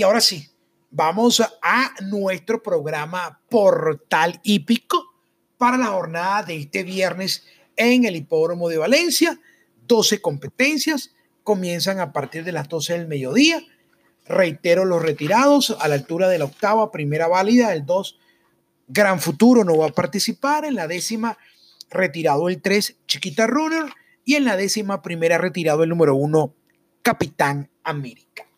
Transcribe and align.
Y 0.00 0.02
ahora 0.02 0.22
sí, 0.22 0.48
vamos 0.90 1.42
a 1.60 1.90
nuestro 2.00 2.62
programa 2.62 3.42
Portal 3.50 4.40
Hípico 4.42 5.04
para 5.58 5.76
la 5.76 5.88
jornada 5.88 6.42
de 6.42 6.56
este 6.56 6.84
viernes 6.84 7.44
en 7.76 8.06
el 8.06 8.16
Hipódromo 8.16 8.70
de 8.70 8.78
Valencia. 8.78 9.38
12 9.86 10.22
competencias 10.22 11.14
comienzan 11.42 12.00
a 12.00 12.14
partir 12.14 12.44
de 12.44 12.52
las 12.52 12.66
12 12.70 12.94
del 12.94 13.08
mediodía. 13.08 13.62
Reitero 14.24 14.86
los 14.86 15.02
retirados 15.02 15.76
a 15.78 15.86
la 15.86 15.96
altura 15.96 16.30
de 16.30 16.38
la 16.38 16.46
octava, 16.46 16.90
primera 16.90 17.28
válida, 17.28 17.74
el 17.74 17.84
2, 17.84 18.18
Gran 18.88 19.20
Futuro 19.20 19.64
no 19.64 19.76
va 19.76 19.88
a 19.88 19.92
participar. 19.92 20.64
En 20.64 20.76
la 20.76 20.88
décima, 20.88 21.36
retirado 21.90 22.48
el 22.48 22.62
3, 22.62 22.96
Chiquita 23.06 23.46
Runner. 23.46 23.84
Y 24.24 24.36
en 24.36 24.46
la 24.46 24.56
décima 24.56 25.02
primera, 25.02 25.36
retirado 25.36 25.82
el 25.82 25.90
número 25.90 26.14
1, 26.14 26.54
Capitán 27.02 27.68
América. 27.84 28.49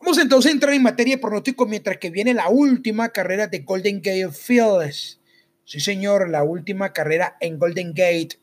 Vamos 0.00 0.18
entonces 0.18 0.50
a 0.50 0.52
entrar 0.52 0.72
en 0.74 0.82
materia 0.82 1.16
de 1.16 1.20
pronóstico 1.20 1.66
mientras 1.66 1.98
que 1.98 2.10
viene 2.10 2.32
la 2.32 2.48
última 2.48 3.08
carrera 3.08 3.48
de 3.48 3.58
Golden 3.60 4.00
Gate 4.00 4.30
Fields. 4.30 5.18
Sí, 5.64 5.80
señor, 5.80 6.30
la 6.30 6.44
última 6.44 6.92
carrera 6.92 7.36
en 7.40 7.58
Golden 7.58 7.92
Gate. 7.92 8.38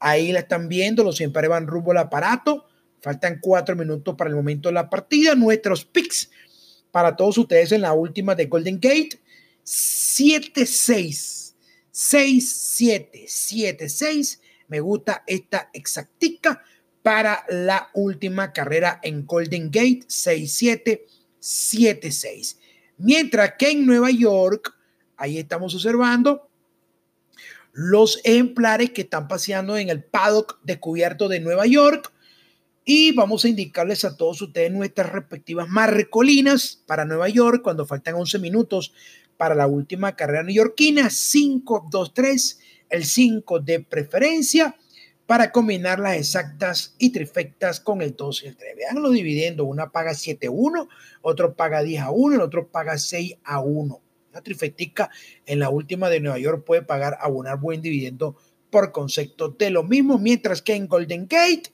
Ahí 0.00 0.32
la 0.32 0.40
están 0.40 0.68
viendo, 0.68 1.04
los 1.04 1.16
siempre 1.16 1.46
van 1.46 1.66
rumbo 1.66 1.90
al 1.90 1.98
aparato. 1.98 2.66
Faltan 3.00 3.38
cuatro 3.40 3.76
minutos 3.76 4.14
para 4.16 4.30
el 4.30 4.36
momento 4.36 4.70
de 4.70 4.74
la 4.74 4.88
partida. 4.88 5.34
Nuestros 5.34 5.84
picks 5.84 6.30
para 6.90 7.14
todos 7.16 7.36
ustedes 7.36 7.70
en 7.72 7.82
la 7.82 7.92
última 7.92 8.34
de 8.34 8.46
Golden 8.46 8.80
Gate. 8.80 9.20
7-6. 9.64 11.54
6-7. 11.92 13.26
7-6. 13.26 14.40
Me 14.68 14.80
gusta 14.80 15.22
esta 15.26 15.68
exactica 15.72 16.62
para 17.02 17.44
la 17.48 17.90
última 17.94 18.52
carrera 18.52 19.00
en 19.02 19.26
Golden 19.26 19.70
Gate. 19.70 20.06
6-7. 20.08 21.02
7-6. 21.40 22.56
Mientras 22.98 23.54
que 23.58 23.70
en 23.70 23.86
Nueva 23.86 24.10
York, 24.10 24.74
ahí 25.16 25.38
estamos 25.38 25.74
observando 25.74 26.48
los 27.72 28.20
ejemplares 28.24 28.90
que 28.90 29.02
están 29.02 29.28
paseando 29.28 29.76
en 29.76 29.88
el 29.88 30.02
paddock 30.02 30.58
descubierto 30.64 31.28
de 31.28 31.38
Nueva 31.38 31.66
York 31.66 32.12
y 32.84 33.12
vamos 33.12 33.44
a 33.44 33.48
indicarles 33.48 34.04
a 34.04 34.16
todos 34.16 34.40
ustedes 34.42 34.72
nuestras 34.72 35.12
respectivas 35.12 35.68
marcolinas 35.68 36.82
para 36.86 37.04
Nueva 37.04 37.28
York 37.28 37.62
cuando 37.62 37.86
faltan 37.86 38.14
11 38.14 38.38
minutos 38.38 38.92
para 39.36 39.54
la 39.54 39.66
última 39.66 40.16
carrera 40.16 40.42
neoyorquina. 40.42 41.10
5, 41.10 41.88
2, 41.90 42.14
3, 42.14 42.58
el 42.88 43.04
5 43.04 43.60
de 43.60 43.80
preferencia 43.80 44.74
para 45.28 45.52
combinar 45.52 45.98
las 45.98 46.16
exactas 46.16 46.94
y 46.96 47.10
trifectas 47.10 47.80
con 47.80 48.00
el 48.00 48.16
2 48.16 48.44
y 48.44 48.46
el 48.46 48.56
3. 48.56 48.76
Veanlo 48.76 49.10
dividiendo. 49.10 49.66
Una 49.66 49.90
paga 49.90 50.14
7 50.14 50.46
a 50.46 50.50
1, 50.50 50.88
otro 51.20 51.54
paga 51.54 51.82
10 51.82 52.00
a 52.02 52.10
1, 52.10 52.36
el 52.36 52.40
otro 52.40 52.68
paga 52.68 52.96
6 52.96 53.36
a 53.44 53.60
1. 53.60 54.00
Una 54.30 54.40
trifectica 54.40 55.10
en 55.44 55.58
la 55.58 55.68
última 55.68 56.08
de 56.08 56.20
Nueva 56.20 56.38
York 56.38 56.64
puede 56.64 56.80
pagar 56.80 57.18
abonar 57.20 57.60
buen 57.60 57.82
dividendo 57.82 58.36
por 58.70 58.90
concepto 58.90 59.50
de 59.50 59.68
lo 59.68 59.82
mismo, 59.82 60.16
mientras 60.16 60.62
que 60.62 60.74
en 60.74 60.88
Golden 60.88 61.28
Gate 61.28 61.72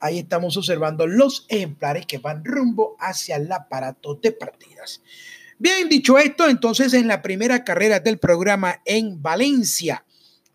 Ahí 0.00 0.20
estamos 0.20 0.56
observando 0.56 1.06
los 1.06 1.44
ejemplares 1.48 2.06
que 2.06 2.18
van 2.18 2.44
rumbo 2.44 2.96
hacia 3.00 3.36
el 3.36 3.50
aparato 3.50 4.14
de 4.14 4.30
partidas. 4.30 5.02
Bien, 5.58 5.88
dicho 5.88 6.18
esto, 6.18 6.48
entonces 6.48 6.94
en 6.94 7.08
la 7.08 7.20
primera 7.20 7.64
carrera 7.64 7.98
del 7.98 8.18
programa 8.18 8.80
en 8.84 9.20
Valencia, 9.20 10.04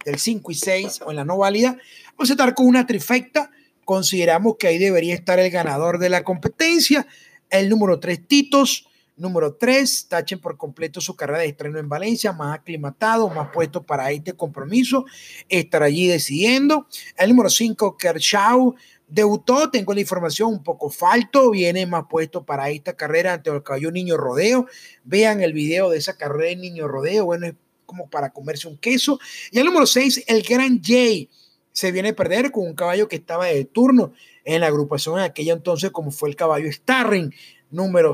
del 0.05 0.17
5 0.17 0.51
y 0.51 0.55
6 0.55 1.01
o 1.05 1.11
en 1.11 1.17
la 1.17 1.25
no 1.25 1.37
válida, 1.37 1.77
vamos 2.17 2.29
a 2.29 2.33
estar 2.33 2.53
con 2.53 2.67
una 2.67 2.85
trifecta. 2.85 3.51
Consideramos 3.85 4.55
que 4.57 4.67
ahí 4.67 4.77
debería 4.77 5.13
estar 5.13 5.39
el 5.39 5.51
ganador 5.51 5.99
de 5.99 6.09
la 6.09 6.23
competencia, 6.23 7.05
el 7.49 7.69
número 7.69 7.99
3 7.99 8.27
Titos, 8.27 8.87
número 9.17 9.55
3, 9.55 10.07
tachen 10.07 10.39
por 10.39 10.57
completo 10.57 11.01
su 11.01 11.15
carrera 11.15 11.39
de 11.39 11.47
estreno 11.47 11.79
en 11.79 11.89
Valencia, 11.89 12.31
más 12.31 12.59
aclimatado, 12.59 13.29
más 13.29 13.49
puesto 13.53 13.83
para 13.83 14.09
este 14.11 14.33
compromiso, 14.33 15.05
estar 15.49 15.83
allí 15.83 16.07
decidiendo. 16.07 16.87
El 17.17 17.29
número 17.29 17.49
5, 17.49 17.97
Kershaw, 17.97 18.75
Debutó, 19.13 19.69
tengo 19.69 19.93
la 19.93 20.01
información 20.01 20.51
un 20.51 20.63
poco 20.63 20.89
falto, 20.89 21.51
viene 21.51 21.85
más 21.85 22.05
puesto 22.09 22.43
para 22.43 22.71
esta 22.71 22.93
carrera 22.93 23.33
ante 23.33 23.51
el 23.51 23.61
caballo 23.61 23.91
Niño 23.91 24.17
Rodeo. 24.17 24.65
Vean 25.03 25.41
el 25.41 25.53
video 25.53 25.91
de 25.91 25.99
esa 25.99 26.17
carrera 26.17 26.49
de 26.49 26.55
Niño 26.55 26.87
Rodeo, 26.87 27.25
bueno, 27.25 27.45
es 27.45 27.53
como 27.85 28.09
para 28.09 28.31
comerse 28.31 28.67
un 28.67 28.75
queso. 28.75 29.19
Y 29.51 29.59
el 29.59 29.65
número 29.65 29.85
6, 29.85 30.23
el 30.25 30.41
Gran 30.41 30.81
J, 30.83 31.29
se 31.73 31.91
viene 31.91 32.09
a 32.09 32.15
perder 32.15 32.51
con 32.51 32.65
un 32.65 32.73
caballo 32.73 33.09
que 33.09 33.17
estaba 33.17 33.47
de 33.47 33.65
turno 33.65 34.13
en 34.45 34.61
la 34.61 34.67
agrupación 34.67 35.17
en 35.17 35.25
aquella 35.25 35.53
entonces, 35.53 35.91
como 35.91 36.11
fue 36.11 36.29
el 36.29 36.37
caballo 36.37 36.71
Starring, 36.71 37.33
número 37.71 38.13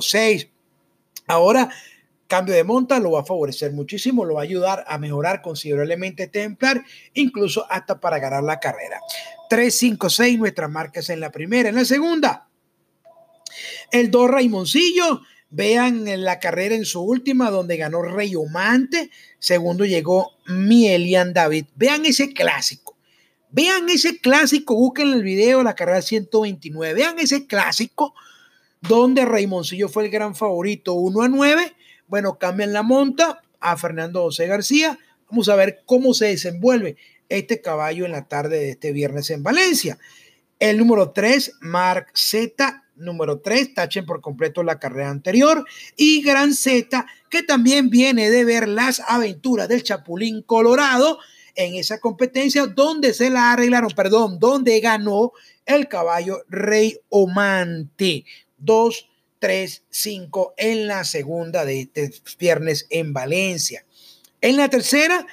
6. 0.00 0.48
Ahora 1.26 1.70
cambio 2.30 2.54
de 2.54 2.62
monta 2.62 3.00
lo 3.00 3.10
va 3.10 3.20
a 3.22 3.24
favorecer 3.24 3.72
muchísimo, 3.72 4.24
lo 4.24 4.34
va 4.34 4.42
a 4.42 4.44
ayudar 4.44 4.84
a 4.86 4.98
mejorar 4.98 5.42
considerablemente 5.42 6.22
este 6.22 6.38
ejemplar, 6.38 6.84
incluso 7.12 7.66
hasta 7.68 7.98
para 7.98 8.20
ganar 8.20 8.44
la 8.44 8.60
carrera. 8.60 9.00
3, 9.50 9.74
5, 9.74 10.08
6, 10.08 10.38
nuestras 10.38 10.70
marcas 10.70 11.10
en 11.10 11.18
la 11.18 11.32
primera. 11.32 11.68
En 11.68 11.74
la 11.74 11.84
segunda, 11.84 12.48
el 13.90 14.12
2 14.12 14.30
Raimoncillo. 14.30 15.22
Vean 15.50 16.04
la 16.24 16.38
carrera 16.38 16.74
en 16.76 16.84
su 16.84 17.02
última, 17.02 17.50
donde 17.50 17.76
ganó 17.76 18.02
Rey 18.02 18.34
Omante. 18.36 19.10
Segundo 19.38 19.84
llegó 19.84 20.30
Mielian 20.46 21.32
David. 21.32 21.66
Vean 21.74 22.06
ese 22.06 22.32
clásico. 22.32 22.96
Vean 23.50 23.88
ese 23.88 24.18
clásico. 24.18 24.74
Busquen 24.76 25.12
el 25.12 25.24
video, 25.24 25.62
la 25.62 25.74
carrera 25.74 26.02
129. 26.02 26.94
Vean 26.94 27.18
ese 27.18 27.46
clásico 27.46 28.14
donde 28.80 29.24
Raimoncillo 29.24 29.88
fue 29.88 30.04
el 30.04 30.10
gran 30.10 30.34
favorito 30.34 30.94
1 30.94 31.22
a 31.22 31.28
9. 31.28 31.74
Bueno, 32.06 32.38
cambian 32.38 32.72
la 32.72 32.82
monta 32.82 33.42
a 33.58 33.76
Fernando 33.76 34.22
José 34.22 34.46
García. 34.46 34.98
Vamos 35.28 35.48
a 35.48 35.56
ver 35.56 35.82
cómo 35.84 36.14
se 36.14 36.26
desenvuelve 36.26 36.96
este 37.28 37.60
caballo 37.60 38.04
en 38.04 38.12
la 38.12 38.26
tarde 38.26 38.58
de 38.58 38.70
este 38.70 38.92
viernes 38.92 39.30
en 39.30 39.42
Valencia. 39.42 39.98
El 40.58 40.78
número 40.78 41.10
3, 41.10 41.54
Mark 41.60 42.08
Z. 42.14 42.84
Número 43.00 43.40
3, 43.40 43.74
tachen 43.74 44.06
por 44.06 44.20
completo 44.20 44.62
la 44.62 44.78
carrera 44.78 45.10
anterior. 45.10 45.64
Y 45.96 46.22
Gran 46.22 46.54
Z, 46.54 47.06
que 47.28 47.42
también 47.42 47.90
viene 47.90 48.30
de 48.30 48.44
ver 48.44 48.68
las 48.68 49.00
aventuras 49.06 49.68
del 49.68 49.82
Chapulín 49.82 50.42
Colorado 50.42 51.18
en 51.54 51.74
esa 51.74 51.98
competencia 51.98 52.66
donde 52.66 53.12
se 53.12 53.30
la 53.30 53.52
arreglaron, 53.52 53.90
perdón, 53.90 54.38
donde 54.38 54.78
ganó 54.80 55.32
el 55.66 55.88
caballo 55.88 56.44
Rey 56.48 56.98
Omante. 57.08 58.24
2, 58.58 59.08
3, 59.38 59.84
5 59.88 60.54
en 60.56 60.86
la 60.86 61.04
segunda 61.04 61.64
de 61.64 61.80
este 61.80 62.12
viernes 62.38 62.86
en 62.90 63.12
Valencia. 63.12 63.84
En 64.40 64.56
la 64.56 64.68
tercera, 64.68 65.26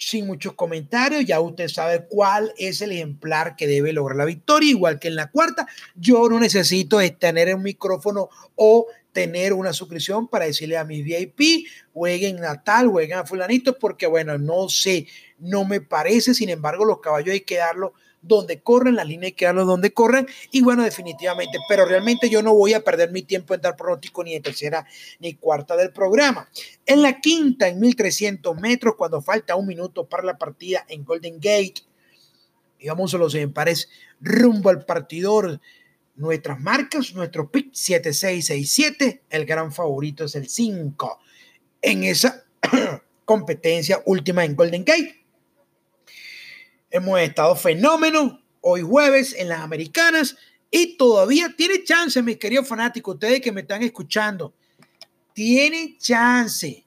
sin 0.00 0.26
muchos 0.26 0.54
comentarios, 0.54 1.26
ya 1.26 1.40
usted 1.40 1.68
sabe 1.68 2.06
cuál 2.08 2.54
es 2.56 2.80
el 2.80 2.92
ejemplar 2.92 3.54
que 3.54 3.66
debe 3.66 3.92
lograr 3.92 4.16
la 4.16 4.24
victoria, 4.24 4.70
igual 4.70 4.98
que 4.98 5.08
en 5.08 5.14
la 5.14 5.30
cuarta, 5.30 5.66
yo 5.94 6.26
no 6.30 6.40
necesito 6.40 6.98
tener 7.18 7.54
un 7.54 7.62
micrófono 7.62 8.30
o 8.56 8.86
tener 9.12 9.52
una 9.52 9.74
suscripción 9.74 10.26
para 10.26 10.46
decirle 10.46 10.78
a 10.78 10.84
mis 10.84 11.04
VIP, 11.04 11.66
jueguen 11.92 12.42
a 12.46 12.62
tal, 12.62 12.88
jueguen 12.88 13.18
a 13.18 13.26
fulanito, 13.26 13.78
porque 13.78 14.06
bueno, 14.06 14.38
no 14.38 14.70
sé, 14.70 15.06
no 15.38 15.66
me 15.66 15.82
parece, 15.82 16.32
sin 16.32 16.48
embargo, 16.48 16.86
los 16.86 17.00
caballos 17.00 17.34
hay 17.34 17.42
que 17.42 17.58
darlos 17.58 17.92
donde 18.22 18.60
corren, 18.60 18.96
las 18.96 19.06
líneas 19.06 19.28
hay 19.28 19.32
que 19.32 19.44
darlos 19.46 19.66
donde 19.66 19.92
corren, 19.92 20.26
y 20.50 20.62
bueno, 20.62 20.82
definitivamente, 20.84 21.58
pero 21.68 21.84
realmente 21.84 22.28
yo 22.28 22.42
no 22.42 22.54
voy 22.54 22.74
a 22.74 22.84
perder 22.84 23.10
mi 23.10 23.22
tiempo 23.22 23.54
en 23.54 23.60
dar 23.60 23.76
pronóstico 23.76 24.22
ni 24.22 24.34
en 24.34 24.42
tercera 24.42 24.86
ni 25.18 25.34
cuarta 25.34 25.76
del 25.76 25.92
programa. 25.92 26.48
En 26.86 27.02
la 27.02 27.20
quinta, 27.20 27.68
en 27.68 27.80
1300 27.80 28.56
metros, 28.60 28.94
cuando 28.96 29.22
falta 29.22 29.56
un 29.56 29.66
minuto 29.66 30.06
para 30.06 30.22
la 30.22 30.38
partida 30.38 30.84
en 30.88 31.04
Golden 31.04 31.36
Gate, 31.36 31.82
digamos 32.78 33.14
a 33.14 33.18
los 33.18 33.34
empares 33.34 33.88
rumbo 34.20 34.70
al 34.70 34.84
partidor. 34.84 35.60
Nuestras 36.16 36.60
marcas, 36.60 37.14
nuestro 37.14 37.50
pick 37.50 37.72
7667, 37.72 39.22
el 39.30 39.46
gran 39.46 39.72
favorito 39.72 40.24
es 40.24 40.34
el 40.34 40.48
5 40.48 41.18
en 41.82 42.04
esa 42.04 42.44
competencia 43.24 44.02
última 44.04 44.44
en 44.44 44.54
Golden 44.54 44.84
Gate. 44.84 45.19
Hemos 46.92 47.20
estado 47.20 47.54
fenómeno 47.54 48.42
hoy 48.60 48.82
jueves 48.82 49.32
en 49.38 49.48
las 49.48 49.60
americanas 49.60 50.36
y 50.72 50.96
todavía 50.96 51.54
tiene 51.56 51.84
chance, 51.84 52.20
mis 52.20 52.36
queridos 52.36 52.66
fanáticos, 52.66 53.14
ustedes 53.14 53.40
que 53.40 53.52
me 53.52 53.60
están 53.60 53.84
escuchando. 53.84 54.52
Tiene 55.32 55.96
chance, 55.98 56.84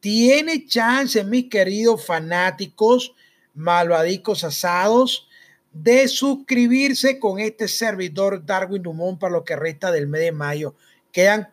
tiene 0.00 0.64
chance, 0.64 1.22
mis 1.22 1.50
queridos 1.50 2.06
fanáticos, 2.06 3.14
malvadicos 3.52 4.42
asados, 4.42 5.28
de 5.70 6.08
suscribirse 6.08 7.18
con 7.18 7.40
este 7.40 7.68
servidor 7.68 8.46
Darwin 8.46 8.82
Dumont 8.82 9.20
para 9.20 9.34
lo 9.34 9.44
que 9.44 9.54
resta 9.54 9.92
del 9.92 10.06
mes 10.06 10.22
de 10.22 10.32
mayo. 10.32 10.74
Quedan 11.12 11.52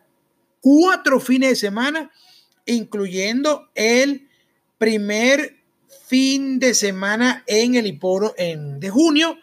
cuatro 0.62 1.20
fines 1.20 1.50
de 1.50 1.56
semana, 1.56 2.10
incluyendo 2.64 3.68
el 3.74 4.26
primer 4.78 5.57
fin 6.08 6.58
de 6.58 6.74
semana 6.74 7.44
en 7.46 7.74
el 7.74 7.86
hiporo 7.86 8.34
de 8.36 8.90
junio, 8.90 9.36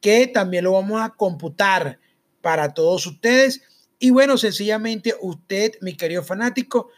que 0.00 0.26
también 0.26 0.64
lo 0.64 0.72
vamos 0.72 1.00
a 1.00 1.10
computar 1.10 1.98
para 2.42 2.74
todos 2.74 3.06
ustedes. 3.06 3.62
Y 3.98 4.10
bueno, 4.10 4.36
sencillamente 4.36 5.14
usted, 5.20 5.72
mi 5.80 5.96
querido 5.96 6.22
fanático, 6.22 6.90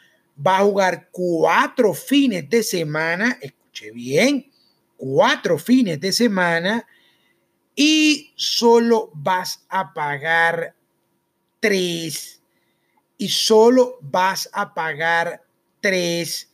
va 0.45 0.59
a 0.59 0.65
jugar 0.65 1.09
cuatro 1.13 1.95
fines 1.95 2.49
de 2.51 2.63
semana, 2.63 3.39
escuche 3.41 3.93
bien, 3.93 4.51
cuatro 4.97 5.59
fines 5.59 6.01
de 6.01 6.13
semana 6.13 6.87
y 7.77 8.33
solo 8.37 9.11
vas 9.15 9.65
a 9.69 9.93
pagar 9.93 10.75
tres 11.61 12.43
y 13.17 13.29
solo 13.29 13.99
vas 14.01 14.51
a 14.53 14.75
pagar 14.75 15.45
tres. 15.81 16.51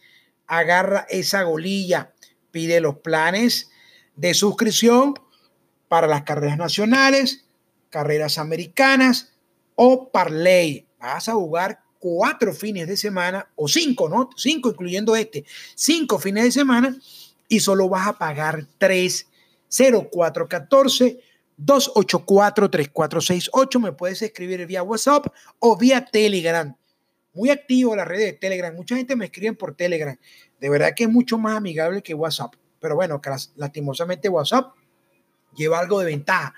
Agarra 0.47 1.07
esa 1.09 1.43
golilla, 1.45 2.13
pide 2.51 2.81
los 2.81 2.97
planes 2.97 3.71
de 4.17 4.35
suscripción 4.35 5.15
para 5.89 6.07
las 6.07 6.23
carreras 6.23 6.59
nacionales, 6.59 7.45
carreras 7.89 8.39
americanas 8.39 9.33
o 9.75 10.11
parlay. 10.11 10.87
Vas 10.99 11.29
a 11.29 11.33
jugar 11.33 11.81
cuatro 11.99 12.53
fines 12.53 12.89
de 12.89 12.97
semana 12.97 13.49
o 13.57 13.69
cinco, 13.69 14.09
¿no? 14.09 14.31
Cinco, 14.37 14.71
incluyendo 14.71 15.17
este, 15.17 15.45
cinco 15.75 16.19
fines 16.19 16.45
de 16.45 16.53
semana 16.53 16.97
y 17.49 17.61
solo 17.61 17.89
vas 17.89 18.09
a 18.09 18.19
pagar 18.19 18.67
tres. 18.79 19.27
0414 19.71 21.21
284 21.57 22.71
3468. 22.71 23.81
Me 23.81 23.93
puedes 23.93 24.23
escribir 24.23 24.67
vía 24.67 24.83
WhatsApp 24.83 25.27
o 25.59 25.77
vía 25.77 26.05
Telegram. 26.05 26.75
Muy 27.33 27.51
activo 27.51 27.95
la 27.95 28.05
red 28.05 28.19
de 28.19 28.33
Telegram. 28.33 28.75
Mucha 28.75 28.97
gente 28.97 29.15
me 29.15 29.27
escribe 29.27 29.53
por 29.53 29.77
Telegram. 29.77 30.19
De 30.61 30.69
verdad 30.69 30.93
que 30.95 31.05
es 31.05 31.11
mucho 31.11 31.39
más 31.39 31.57
amigable 31.57 32.03
que 32.03 32.13
WhatsApp. 32.15 32.55
Pero 32.81 32.97
bueno, 32.97 33.21
lastimosamente 33.57 34.29
WhatsApp 34.29 34.75
lleva 35.55 35.79
algo 35.79 36.01
de 36.01 36.07
ventaja. 36.07 36.53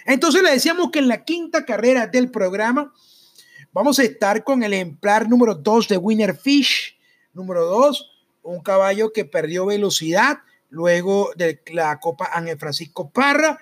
Entonces 0.09 0.41
le 0.41 0.49
decíamos 0.49 0.89
que 0.89 0.97
en 0.97 1.07
la 1.07 1.23
quinta 1.23 1.65
carrera 1.65 2.07
del 2.07 2.31
programa 2.31 2.91
vamos 3.71 3.99
a 3.99 4.03
estar 4.03 4.43
con 4.43 4.63
el 4.63 4.73
ejemplar 4.73 5.29
número 5.29 5.53
2 5.53 5.87
de 5.87 5.97
Winner 5.97 6.35
Fish. 6.35 6.97
Número 7.31 7.63
2, 7.65 8.11
un 8.41 8.59
caballo 8.61 9.13
que 9.13 9.25
perdió 9.25 9.67
velocidad 9.67 10.39
luego 10.71 11.29
de 11.35 11.61
la 11.67 11.99
Copa 11.99 12.27
Ángel 12.33 12.57
Francisco 12.57 13.11
Parra. 13.11 13.59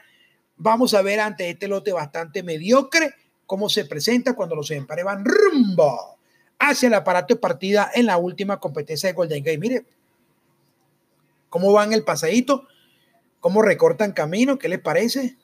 Vamos 0.55 0.93
a 0.93 1.01
ver 1.01 1.19
ante 1.19 1.49
este 1.49 1.67
lote 1.67 1.91
bastante 1.91 2.43
mediocre 2.43 3.13
cómo 3.45 3.67
se 3.67 3.83
presenta 3.83 4.33
cuando 4.33 4.55
los 4.55 4.71
ejemplares 4.71 5.03
van 5.03 5.25
rumbo 5.25 6.17
hacia 6.59 6.87
el 6.87 6.93
aparato 6.93 7.33
de 7.33 7.41
partida 7.41 7.91
en 7.93 8.05
la 8.05 8.15
última 8.15 8.61
competencia 8.61 9.09
de 9.09 9.13
Golden 9.13 9.43
Gate. 9.43 9.57
Mire 9.57 9.85
cómo 11.49 11.73
van 11.73 11.91
el 11.91 12.05
pasadito, 12.05 12.67
cómo 13.41 13.61
recortan 13.61 14.13
camino, 14.13 14.57
¿qué 14.57 14.69
les 14.69 14.79
parece? 14.79 15.35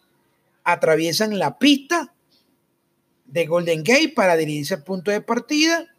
Atraviesan 0.64 1.38
la 1.40 1.58
pista 1.58 2.14
de 3.26 3.46
Golden 3.46 3.84
Gate 3.84 4.14
para 4.16 4.36
dirigirse 4.36 4.76
al 4.76 4.84
punto 4.84 5.12
de 5.12 5.22
partida 5.22 5.94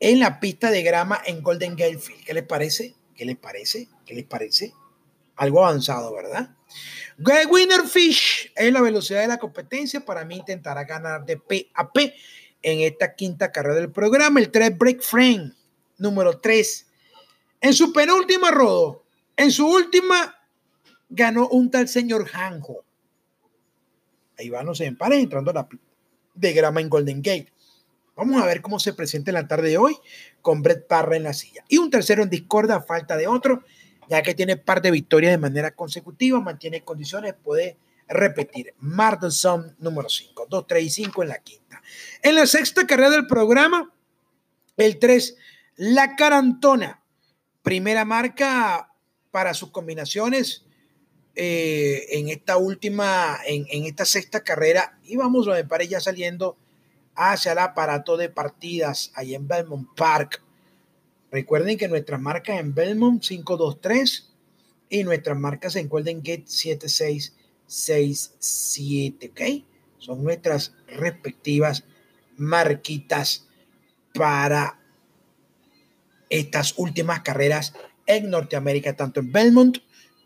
en 0.00 0.20
la 0.20 0.40
pista 0.40 0.70
de 0.70 0.82
grama 0.82 1.20
en 1.24 1.42
Golden 1.42 1.76
Gate 1.76 1.98
Field. 1.98 2.24
¿Qué 2.24 2.34
les 2.34 2.44
parece? 2.44 2.94
¿Qué 3.14 3.24
les 3.24 3.36
parece? 3.36 3.88
¿Qué 4.04 4.14
les 4.14 4.24
parece? 4.24 4.74
Algo 5.36 5.64
avanzado, 5.64 6.14
¿verdad? 6.14 6.54
Winner 7.18 7.82
Fish 7.82 8.52
es 8.54 8.72
la 8.72 8.80
velocidad 8.80 9.20
de 9.20 9.28
la 9.28 9.38
competencia. 9.38 10.04
Para 10.04 10.24
mí 10.24 10.36
intentará 10.36 10.84
ganar 10.84 11.24
de 11.24 11.36
P 11.36 11.70
a 11.74 11.92
P 11.92 12.14
en 12.62 12.80
esta 12.80 13.14
quinta 13.14 13.52
carrera 13.52 13.76
del 13.76 13.92
programa. 13.92 14.40
El 14.40 14.50
3 14.50 14.76
Break 14.76 15.02
Frame, 15.02 15.52
número 15.98 16.40
3. 16.40 16.86
En 17.60 17.72
su 17.72 17.92
penúltima 17.92 18.50
rodo, 18.50 19.04
en 19.36 19.50
su 19.50 19.66
última, 19.66 20.36
ganó 21.08 21.48
un 21.48 21.70
tal 21.70 21.88
señor 21.88 22.28
Hanjo. 22.32 22.83
Ahí 24.38 24.50
van 24.50 24.66
los 24.66 24.80
empares 24.80 25.22
entrando 25.22 25.50
a 25.50 25.54
la 25.54 25.68
de 26.34 26.52
grama 26.52 26.80
en 26.80 26.88
Golden 26.88 27.22
Gate. 27.22 27.52
Vamos 28.16 28.40
a 28.40 28.46
ver 28.46 28.62
cómo 28.62 28.78
se 28.78 28.92
presenta 28.92 29.30
en 29.30 29.34
la 29.34 29.48
tarde 29.48 29.70
de 29.70 29.78
hoy 29.78 29.96
con 30.40 30.62
Brett 30.62 30.86
Parra 30.86 31.16
en 31.16 31.24
la 31.24 31.32
silla. 31.32 31.64
Y 31.68 31.78
un 31.78 31.90
tercero 31.90 32.22
en 32.22 32.30
discorda, 32.30 32.80
falta 32.80 33.16
de 33.16 33.26
otro, 33.26 33.64
ya 34.08 34.22
que 34.22 34.34
tiene 34.34 34.56
par 34.56 34.82
de 34.82 34.90
victorias 34.90 35.32
de 35.32 35.38
manera 35.38 35.74
consecutiva, 35.74 36.40
mantiene 36.40 36.82
condiciones, 36.82 37.34
puede 37.42 37.76
repetir. 38.08 38.74
Mardelson 38.78 39.74
número 39.78 40.08
5, 40.08 40.46
2, 40.48 40.66
3 40.66 40.84
y 40.84 40.90
5 40.90 41.22
en 41.22 41.28
la 41.28 41.38
quinta. 41.38 41.82
En 42.22 42.34
la 42.36 42.46
sexta 42.46 42.86
carrera 42.86 43.10
del 43.10 43.26
programa, 43.26 43.92
el 44.76 44.98
3, 44.98 45.36
La 45.76 46.14
Carantona. 46.16 47.02
Primera 47.62 48.04
marca 48.04 48.92
para 49.30 49.54
sus 49.54 49.70
combinaciones 49.70 50.64
eh, 51.36 52.06
en 52.10 52.28
esta 52.28 52.56
última, 52.56 53.40
en, 53.46 53.66
esta 53.84 54.04
sexta 54.04 54.44
carrera. 54.44 54.98
Y 55.04 55.16
vamos 55.16 55.48
a 55.48 55.60
ver, 55.60 55.88
ya 55.88 55.98
saliendo 56.00 56.56
hacia 57.16 57.50
el 57.52 57.58
aparato 57.58 58.16
de 58.16 58.28
partidas 58.28 59.10
ahí 59.14 59.34
en 59.34 59.48
Belmont 59.48 59.88
Park. 59.96 60.40
Recuerden 61.32 61.76
que 61.76 61.88
nuestras 61.88 62.20
marcas 62.20 62.60
en 62.60 62.72
Belmont 62.74 63.20
523 63.20 64.30
y 64.88 65.02
nuestras 65.02 65.36
marcas 65.36 65.74
en 65.76 65.88
Golden 65.88 66.18
Gate 66.18 66.44
7667, 66.46 69.30
¿ok? 69.30 69.40
Son 69.98 70.22
nuestras 70.22 70.72
respectivas 70.86 71.82
marquitas 72.36 73.48
para 74.12 74.78
estas 76.30 76.78
últimas 76.78 77.22
carreras 77.22 77.74
en 78.06 78.30
Norteamérica, 78.30 78.94
tanto 78.94 79.18
en 79.20 79.32
Belmont 79.32 79.78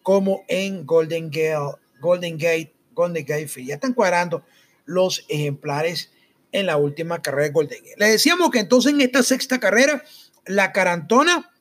como 0.09 0.47
en 0.49 0.87
Golden 0.87 1.27
Gate, 1.27 1.77
Golden 2.01 2.39
Gate, 2.39 2.73
Golden 2.95 3.27
Gate 3.27 3.63
Ya 3.63 3.75
están 3.75 3.93
cuadrando 3.93 4.43
los 4.87 5.27
ejemplares 5.29 6.11
en 6.51 6.65
la 6.65 6.79
última 6.79 7.21
carrera 7.21 7.49
de 7.49 7.53
Golden 7.53 7.83
Gate. 7.85 7.97
Le 7.99 8.07
decíamos 8.07 8.51
que 8.51 8.59
entonces 8.59 8.95
en 8.95 9.03
esta 9.03 9.23
sexta 9.23 9.61
carrera, 9.61 10.03
la 10.47 10.73
carantona 10.73 11.53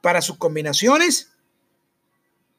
para 0.00 0.22
sus 0.22 0.38
combinaciones, 0.38 1.32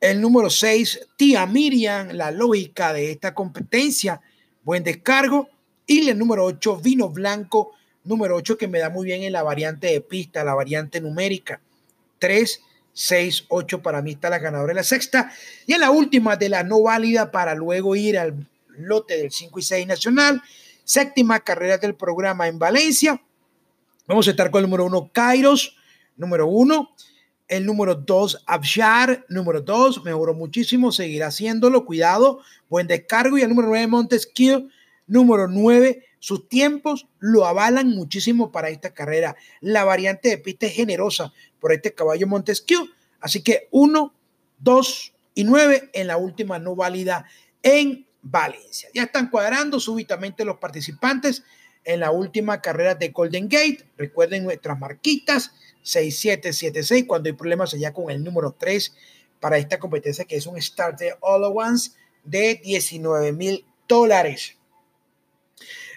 el 0.01 0.21
número 0.21 0.51
6, 0.51 1.07
Tía 1.17 1.47
Miriam, 1.47 2.09
la 2.09 2.29
lógica 2.29 2.93
de 2.93 3.09
esta 3.09 3.33
competencia, 3.33 4.21
buen 4.63 4.83
descargo, 4.83 5.49
y 5.87 6.07
el 6.09 6.19
número 6.19 6.45
8, 6.45 6.77
Vino 6.77 7.09
Blanco, 7.09 7.71
número 8.03 8.35
8 8.35 8.55
que 8.55 8.67
me 8.67 8.77
da 8.77 8.91
muy 8.91 9.07
bien 9.07 9.23
en 9.23 9.33
la 9.33 9.41
variante 9.41 9.87
de 9.87 9.99
pista, 9.99 10.43
la 10.43 10.53
variante 10.53 11.01
numérica, 11.01 11.59
3, 12.19 12.61
6, 12.97 13.45
8 13.49 13.81
para 13.83 14.01
mí 14.01 14.11
está 14.11 14.29
la 14.29 14.39
ganadora 14.39 14.71
de 14.71 14.75
la 14.75 14.83
sexta, 14.83 15.31
y 15.67 15.73
en 15.73 15.81
la 15.81 15.91
última 15.91 16.35
de 16.35 16.49
la 16.49 16.63
no 16.63 16.81
válida 16.81 17.31
para 17.31 17.53
luego 17.53 17.95
ir 17.95 18.17
al 18.17 18.47
lote 18.75 19.17
del 19.17 19.31
5 19.31 19.59
y 19.59 19.61
6 19.61 19.87
nacional, 19.87 20.41
Séptima 20.87 21.41
carrera 21.41 21.77
del 21.77 21.95
programa 21.95 22.47
en 22.47 22.59
Valencia. 22.59 23.21
Vamos 24.07 24.25
a 24.25 24.31
estar 24.31 24.49
con 24.49 24.59
el 24.59 24.69
número 24.69 24.85
uno, 24.85 25.11
Kairos, 25.11 25.75
número 26.15 26.47
uno. 26.47 26.91
El 27.49 27.65
número 27.65 27.93
dos, 27.93 28.41
Abshar, 28.45 29.25
número 29.27 29.59
dos, 29.59 30.01
mejoró 30.05 30.33
muchísimo, 30.33 30.93
seguirá 30.93 31.27
haciéndolo, 31.27 31.85
cuidado, 31.85 32.39
buen 32.69 32.87
descargo. 32.87 33.37
Y 33.37 33.41
el 33.41 33.49
número 33.49 33.67
nueve, 33.67 33.85
Montesquieu, 33.87 34.69
número 35.07 35.47
nueve, 35.47 36.03
sus 36.19 36.47
tiempos 36.47 37.07
lo 37.19 37.45
avalan 37.45 37.89
muchísimo 37.89 38.51
para 38.51 38.69
esta 38.69 38.93
carrera. 38.93 39.35
La 39.61 39.83
variante 39.83 40.29
de 40.29 40.37
pista 40.37 40.65
es 40.67 40.73
generosa 40.73 41.33
por 41.59 41.73
este 41.73 41.93
caballo 41.93 42.27
Montesquieu. 42.27 42.87
Así 43.19 43.41
que 43.41 43.67
uno, 43.71 44.13
dos 44.59 45.13
y 45.33 45.43
nueve 45.43 45.89
en 45.93 46.07
la 46.07 46.17
última 46.17 46.59
no 46.59 46.75
válida 46.75 47.25
en 47.63 48.05
Valencia. 48.21 48.89
Ya 48.93 49.03
están 49.03 49.29
cuadrando 49.29 49.79
súbitamente 49.79 50.43
los 50.45 50.57
participantes 50.57 51.43
en 51.83 52.01
la 52.01 52.11
última 52.11 52.61
carrera 52.61 52.95
de 52.95 53.09
Golden 53.09 53.47
Gate. 53.47 53.85
Recuerden 53.97 54.43
nuestras 54.43 54.77
marquitas 54.77 55.51
6776 55.83 57.05
cuando 57.07 57.29
hay 57.29 57.33
problemas 57.33 57.73
allá 57.73 57.93
con 57.93 58.11
el 58.11 58.23
número 58.23 58.53
3 58.57 58.93
para 59.39 59.57
esta 59.57 59.79
competencia 59.79 60.25
que 60.25 60.35
es 60.35 60.45
un 60.47 60.61
start 60.61 60.99
de 60.99 61.15
All 61.21 61.43
Ones 61.43 61.95
de 62.23 62.59
19 62.63 63.31
mil 63.31 63.65
dólares. 63.87 64.56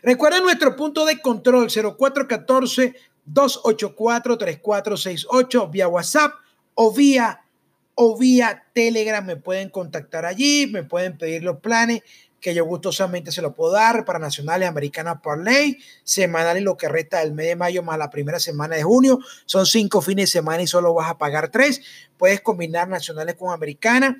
Recuerden 0.03 0.43
nuestro 0.43 0.77
punto 0.77 1.05
de 1.05 1.21
control 1.21 1.69
0414 1.69 2.95
284 3.25 4.39
3468 4.39 5.69
vía 5.69 5.89
WhatsApp 5.89 6.33
o 6.75 6.93
vía 6.93 7.41
o 7.95 8.17
vía 8.17 8.65
Telegram 8.73 9.25
me 9.25 9.37
pueden 9.37 9.69
contactar 9.69 10.25
allí, 10.25 10.67
me 10.67 10.85
pueden 10.85 11.19
pedir 11.19 11.43
los 11.43 11.59
planes 11.59 12.03
que 12.41 12.55
yo 12.55 12.65
gustosamente 12.65 13.31
se 13.31 13.43
lo 13.43 13.55
puedo 13.55 13.73
dar 13.73 14.05
para 14.05 14.19
nacionales 14.19 14.69
americanas 14.69 15.19
ley, 15.45 15.79
semanal 16.03 16.59
y 16.59 16.63
lo 16.63 16.77
que 16.77 16.89
resta 16.89 17.21
del 17.21 17.35
mes 17.35 17.47
de 17.47 17.57
mayo 17.57 17.83
más 17.83 17.99
la 17.99 18.11
primera 18.11 18.41
semana 18.41 18.77
de 18.77 18.83
junio. 18.83 19.21
Son 19.45 19.67
cinco 19.67 20.01
fines 20.01 20.27
de 20.27 20.39
semana 20.39 20.63
y 20.63 20.67
solo 20.67 20.95
vas 20.95 21.11
a 21.11 21.19
pagar 21.19 21.51
tres. 21.51 21.83
Puedes 22.17 22.41
combinar 22.41 22.89
nacionales 22.89 23.35
con 23.35 23.53
americanas, 23.53 24.17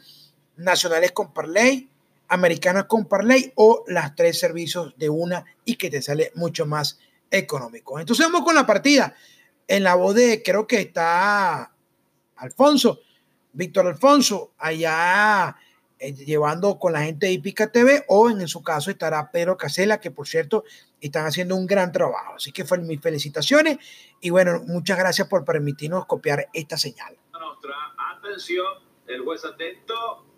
nacionales 0.57 1.13
con 1.13 1.33
parlay, 1.33 1.89
americanas 2.31 2.85
con 2.85 3.07
parlay 3.07 3.53
o 3.57 3.85
las 3.89 4.15
tres 4.15 4.39
servicios 4.39 4.95
de 4.97 5.11
una 5.11 5.45
y 5.65 5.77
que 5.77 5.91
te 5.91 6.01
sale 6.01 6.33
mucho 6.37 6.65
más 6.65 6.99
económico. 7.31 7.99
Entonces 7.99 8.25
vamos 8.25 8.43
con 8.43 8.55
la 8.55 8.67
partida. 8.67 9.15
En 9.67 9.85
la 9.85 9.97
voz 9.97 10.15
de, 10.15 10.43
creo 10.43 10.67
que 10.67 10.81
está 10.81 11.73
Alfonso, 12.37 13.01
Víctor 13.53 13.89
Alfonso, 13.89 14.53
allá 14.59 15.57
eh, 15.99 16.15
llevando 16.15 16.79
con 16.79 16.93
la 16.93 17.03
gente 17.03 17.27
de 17.27 17.33
Ipica 17.33 17.71
TV 17.71 18.05
o 18.09 18.31
en, 18.31 18.47
su 18.47 18.63
caso 18.63 18.91
estará 18.91 19.31
Pedro 19.31 19.57
Casela, 19.57 20.01
que 20.01 20.13
por 20.13 20.29
cierto 20.29 20.65
están 21.01 21.27
haciendo 21.27 21.57
un 21.57 21.67
gran 21.67 21.91
trabajo. 21.91 22.35
Así 22.37 22.53
que 22.53 22.65
mis 22.79 23.01
felicitaciones 23.01 23.79
y 24.21 24.31
bueno, 24.31 24.63
muchas 24.67 24.99
gracias 24.99 25.27
por 25.27 25.45
permitirnos 25.45 26.07
copiar 26.07 26.49
esta 26.53 26.77
señal. 26.77 27.17
Atención, 28.17 28.67
el 29.07 29.23
juez 29.23 29.45
atento. 29.45 30.30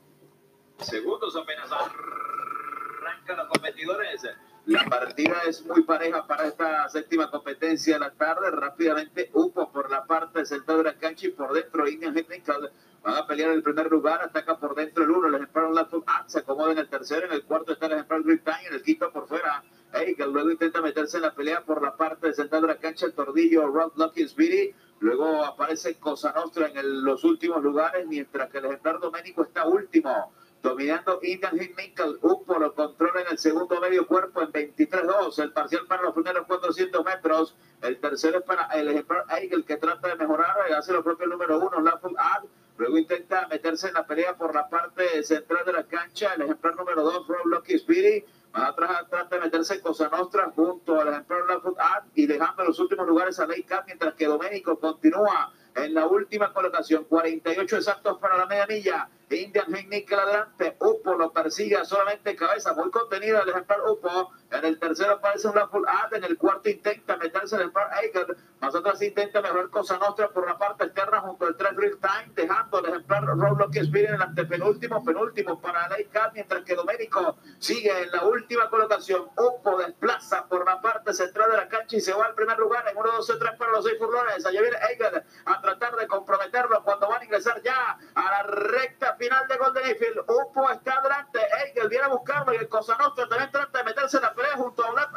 Segundos 0.83 1.37
apenas 1.37 1.71
arrancan 1.73 3.37
los 3.37 3.49
competidores. 3.49 4.23
La 4.67 4.85
partida 4.85 5.43
es 5.47 5.65
muy 5.67 5.83
pareja 5.83 6.27
para 6.27 6.47
esta 6.47 6.89
séptima 6.89 7.31
competencia 7.31 7.95
de 7.95 8.01
la 8.01 8.13
tarde. 8.13 8.51
Rápidamente, 8.51 9.31
Upo 9.33 9.73
por 9.73 9.91
la 9.91 10.05
parte 10.05 10.45
central 10.47 10.79
de 10.79 10.85
la 10.85 10.99
cancha 10.99 11.27
y 11.27 11.31
por 11.31 11.53
dentro, 11.53 11.89
Indian 11.89 12.15
Technical 12.15 12.71
Van 13.03 13.17
a 13.17 13.27
pelear 13.27 13.51
el 13.51 13.65
primer 13.65 13.91
lugar, 13.91 14.23
ataca 14.23 14.59
por 14.59 14.77
dentro 14.77 15.03
el 15.03 15.11
uno, 15.11 15.27
el 15.27 15.35
ejemplar 15.35 15.73
Lato 15.73 16.05
ah, 16.07 16.23
se 16.29 16.39
acomoda 16.39 16.71
en 16.71 16.79
el 16.79 16.89
tercero, 16.89 17.27
en 17.27 17.33
el 17.33 17.43
cuarto 17.43 17.73
está 17.73 17.87
el 17.87 17.95
ejemplar 17.95 18.23
Grip 18.23 18.45
Time, 18.45 18.69
en 18.69 18.75
el 18.75 18.83
quinto 18.83 19.13
por 19.13 19.27
fuera. 19.27 19.65
que 19.93 20.27
luego 20.27 20.51
intenta 20.51 20.81
meterse 20.81 21.17
en 21.17 21.25
la 21.25 21.35
pelea 21.35 21.65
por 21.65 21.83
la 21.83 21.97
parte 21.97 22.33
central 22.33 22.63
de 22.63 22.69
la 22.69 22.77
cancha, 22.77 23.07
el 23.07 23.13
tordillo 23.13 23.67
Rock 23.67 23.99
Lucky 23.99 24.29
Speedy. 24.29 24.73
Luego 25.01 25.45
aparece 25.45 25.99
Cosa 25.99 26.33
Nostra 26.33 26.69
en 26.69 27.05
los 27.05 27.25
últimos 27.25 27.61
lugares, 27.61 28.07
mientras 28.07 28.49
que 28.51 28.59
el 28.59 28.67
ejemplar 28.67 29.01
Doménico 29.01 29.43
está 29.43 29.67
último. 29.67 30.33
Dominando 30.63 31.19
Indian 31.23 31.59
Hitminkle, 31.59 32.19
Upo 32.23 32.57
lo 32.57 32.73
controla 32.73 33.23
en 33.23 33.33
el 33.33 33.39
segundo 33.39 33.81
medio 33.81 34.07
cuerpo 34.07 34.43
en 34.43 34.53
23-2. 34.53 35.43
El 35.43 35.53
parcial 35.53 35.87
para 35.89 36.03
los 36.03 36.15
primeros 36.15 36.47
400 36.47 37.05
metros. 37.05 37.57
El 37.83 37.99
tercero 37.99 38.39
es 38.39 38.45
para 38.45 38.67
el 38.67 38.87
ejemplar 38.87 39.25
Eagle 39.29 39.65
que 39.65 39.77
trata 39.77 40.07
de 40.07 40.15
mejorar. 40.15 40.55
Hace 40.79 40.93
lo 40.93 41.03
propio 41.03 41.25
el 41.25 41.31
número 41.31 41.59
uno, 41.59 41.81
Lafayette 41.81 42.17
Ad. 42.17 42.45
Luego 42.79 42.97
intenta 42.97 43.49
meterse 43.49 43.89
en 43.89 43.95
la 43.95 44.07
pelea 44.07 44.37
por 44.37 44.55
la 44.55 44.69
parte 44.69 45.25
central 45.25 45.65
de 45.67 45.73
la 45.73 45.83
cancha. 45.83 46.35
El 46.35 46.43
ejemplar 46.43 46.77
número 46.77 47.03
2, 47.03 47.27
Rob 47.27 47.47
Lucky 47.47 47.79
Speedy. 47.81 48.25
Atrás 48.53 49.09
trata 49.11 49.35
de 49.35 49.43
meterse 49.43 49.75
en 49.75 49.81
Cosa 49.81 50.11
Nostra 50.11 50.53
junto 50.55 51.01
al 51.01 51.09
ejemplar 51.09 51.41
Lafayette 51.49 51.81
Ad 51.81 52.03
y 52.15 52.27
dejando 52.27 52.63
los 52.63 52.79
últimos 52.79 53.09
lugares 53.09 53.41
a 53.41 53.47
Ley 53.49 53.65
Cup, 53.65 53.83
mientras 53.87 54.15
que 54.15 54.27
Domenico 54.27 54.79
continúa 54.79 55.53
en 55.75 55.93
la 55.93 56.07
última 56.07 56.53
colocación. 56.53 57.05
48 57.09 57.77
exactos 57.77 58.19
para 58.19 58.37
la 58.37 58.47
media 58.47 58.67
milla. 58.69 59.09
Indian 59.37 59.67
Nickel 59.89 60.19
adelante. 60.19 60.77
Upo 60.81 61.15
lo 61.15 61.33
persigue 61.33 61.85
solamente 61.85 62.37
cabeza. 62.37 62.75
Muy 62.75 62.91
contenida 62.91 63.43
el 63.43 63.49
ejemplar 63.49 63.81
Upo. 63.89 64.33
En 64.51 64.65
el 64.65 64.79
tercero 64.79 65.13
aparece 65.13 65.49
un 65.49 65.55
full 65.71 65.85
Ad. 65.87 66.15
En 66.15 66.25
el 66.25 66.37
cuarto 66.37 66.69
intenta 66.69 67.17
meterse 67.17 67.57
el 67.57 67.63
ejemplar 67.63 67.91
Eiger. 68.03 68.37
Más 68.61 69.03
intenta 69.03 69.41
mejorar 69.41 69.71
Cosa 69.71 69.99
Nostra 69.99 70.29
por 70.29 70.47
la 70.47 70.59
parte 70.59 70.85
externa 70.85 71.21
junto 71.21 71.47
al 71.47 71.57
3 71.57 71.77
Real 71.77 71.99
Time. 72.01 72.33
Dejando 72.35 72.79
el 72.79 72.87
ejemplar 72.87 73.25
Roblox 73.25 73.77
Speed 73.77 74.05
en 74.05 74.15
el 74.15 74.23
antepenúltimo, 74.23 75.05
penúltimo 75.05 75.61
para 75.61 75.89
la. 75.89 75.97
Mientras 76.35 76.63
que 76.65 76.75
Domenico 76.75 77.37
sigue 77.59 78.03
en 78.03 78.11
la 78.11 78.25
última 78.25 78.69
colocación. 78.69 79.31
Upo 79.37 79.79
desplaza 79.79 80.47
por 80.47 80.65
la 80.67 80.81
parte 80.81 81.13
central 81.13 81.51
de 81.51 81.57
la 81.57 81.69
cancha 81.69 81.97
y 81.97 82.01
se 82.01 82.13
va 82.13 82.27
al 82.27 82.35
primer 82.35 82.59
lugar 82.59 82.85
en 82.89 82.97
1, 82.97 83.13
2, 83.13 83.39
3 83.39 83.53
para 83.59 83.73
los 83.73 83.85
6 83.85 83.99
furlones. 83.99 84.45
Allá 84.45 84.61
viene 84.61 84.77
Eiger 84.91 85.25
a 85.45 85.61
tratar 85.61 85.97
de 85.97 86.07
comprometerlo 86.07 86.83
cuando 86.85 87.09
van 87.09 87.23
a 87.23 87.25
ingresar 87.25 87.63
ya 87.63 87.99
a 88.15 88.31
la 88.31 88.43
recta 88.43 89.17
final 89.23 89.47
de 89.47 89.57
Golden 89.57 89.87
Eagle. 89.87 90.21
Upo 90.27 90.69
está 90.71 90.95
adelante. 90.95 91.39
Eigel 91.65 91.89
viene 91.89 92.07
a 92.07 92.09
buscarlo 92.09 92.53
y 92.55 92.57
el 92.57 92.69
Cosa 92.69 92.97
Nostra 92.97 93.29
también 93.29 93.53
trata 93.53 93.79
de 93.79 93.85
meterse 93.85 94.17
en 94.17 94.25
la 94.25 94.35
pelea 94.35 94.57
junto 94.57 94.85
a 94.85 94.91
Black 94.91 95.11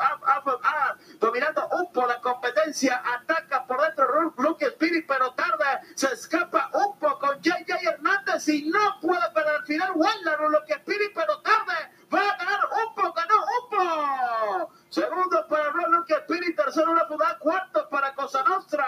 dominando 1.20 1.68
Upo 1.72 2.06
la 2.06 2.22
competencia. 2.22 3.02
Ataca 3.04 3.66
por 3.66 3.82
dentro 3.82 4.34
Luke 4.38 4.64
Spirit, 4.64 5.08
pero 5.08 5.34
tarde 5.34 5.66
se 5.96 6.14
escapa 6.14 6.70
Upo 6.74 7.18
con 7.18 7.42
JJ 7.42 7.72
Hernández 7.82 8.48
y 8.48 8.70
no 8.70 9.00
puede 9.02 9.28
perder 9.34 9.56
al 9.56 9.66
final. 9.66 9.92
Waller 9.96 10.40
Luke 10.52 10.74
Spirit, 10.74 11.12
pero 11.16 11.42
tarde 11.42 11.74
va 12.14 12.30
a 12.30 12.38
ganar 12.38 12.60
Upo, 12.86 13.12
ganó 13.12 13.36
Upo. 13.60 14.74
Segundo 14.90 15.48
para 15.48 15.72
Luke 15.72 16.14
Spirit, 16.14 16.56
tercero 16.56 16.92
una 16.92 17.06
jugada, 17.06 17.40
cuarto 17.40 17.90
para 17.90 18.14
Cosa 18.14 18.44
Nostra. 18.44 18.86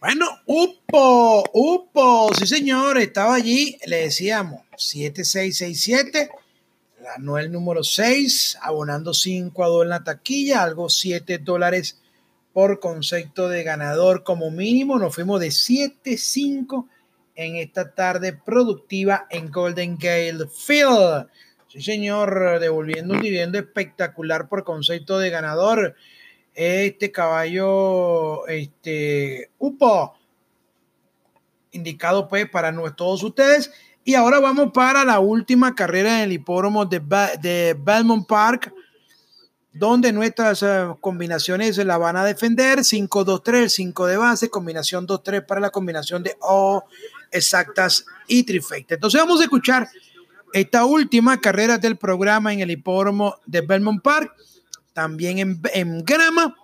Bueno, 0.00 0.24
Upo, 0.46 1.44
Upo, 1.52 2.30
sí 2.34 2.46
señor, 2.46 2.96
estaba 2.96 3.34
allí, 3.34 3.76
le 3.84 4.04
decíamos 4.04 4.62
7667, 4.78 6.30
ganó 7.02 7.36
el 7.36 7.52
número 7.52 7.84
6, 7.84 8.60
abonando 8.62 9.12
5 9.12 9.62
a 9.62 9.68
2 9.68 9.82
en 9.82 9.88
la 9.90 10.02
taquilla, 10.02 10.62
algo 10.62 10.88
7 10.88 11.36
dólares 11.40 12.00
por 12.54 12.80
concepto 12.80 13.50
de 13.50 13.62
ganador 13.62 14.24
como 14.24 14.50
mínimo. 14.50 14.98
Nos 14.98 15.14
fuimos 15.14 15.38
de 15.38 15.48
7-5 15.48 16.88
en 17.34 17.56
esta 17.56 17.94
tarde 17.94 18.32
productiva 18.32 19.26
en 19.28 19.50
Golden 19.50 19.98
Gale 19.98 20.46
Field. 20.48 21.26
Sí, 21.68 21.82
señor, 21.82 22.58
devolviendo 22.58 23.12
un 23.12 23.20
dividendo 23.20 23.58
espectacular 23.58 24.48
por 24.48 24.64
concepto 24.64 25.18
de 25.18 25.28
ganador 25.28 25.94
este 26.54 27.10
caballo, 27.12 28.46
este, 28.46 29.50
Upo, 29.58 30.14
indicado 31.72 32.28
pues 32.28 32.48
para 32.48 32.74
todos 32.92 33.22
ustedes. 33.22 33.70
Y 34.04 34.14
ahora 34.14 34.40
vamos 34.40 34.72
para 34.72 35.04
la 35.04 35.20
última 35.20 35.74
carrera 35.74 36.18
en 36.18 36.24
el 36.24 36.32
hipódromo 36.32 36.86
de, 36.86 37.00
de 37.40 37.76
Belmont 37.78 38.26
Park, 38.26 38.72
donde 39.72 40.12
nuestras 40.12 40.62
eh, 40.62 40.86
combinaciones 41.00 41.76
la 41.78 41.98
van 41.98 42.16
a 42.16 42.24
defender. 42.24 42.80
5-2-3, 42.80 43.68
5 43.68 44.06
de 44.06 44.16
base, 44.16 44.50
combinación 44.50 45.06
2-3 45.06 45.46
para 45.46 45.60
la 45.60 45.70
combinación 45.70 46.22
de 46.22 46.36
O 46.40 46.84
exactas 47.30 48.04
y 48.26 48.42
trifecta. 48.42 48.94
Entonces 48.94 49.20
vamos 49.20 49.40
a 49.40 49.44
escuchar 49.44 49.88
esta 50.52 50.84
última 50.84 51.40
carrera 51.40 51.78
del 51.78 51.96
programa 51.96 52.52
en 52.52 52.60
el 52.60 52.70
hipódromo 52.70 53.36
de 53.46 53.60
Belmont 53.60 54.02
Park 54.02 54.34
también 54.92 55.60
en, 55.72 56.04
grama 56.04 56.56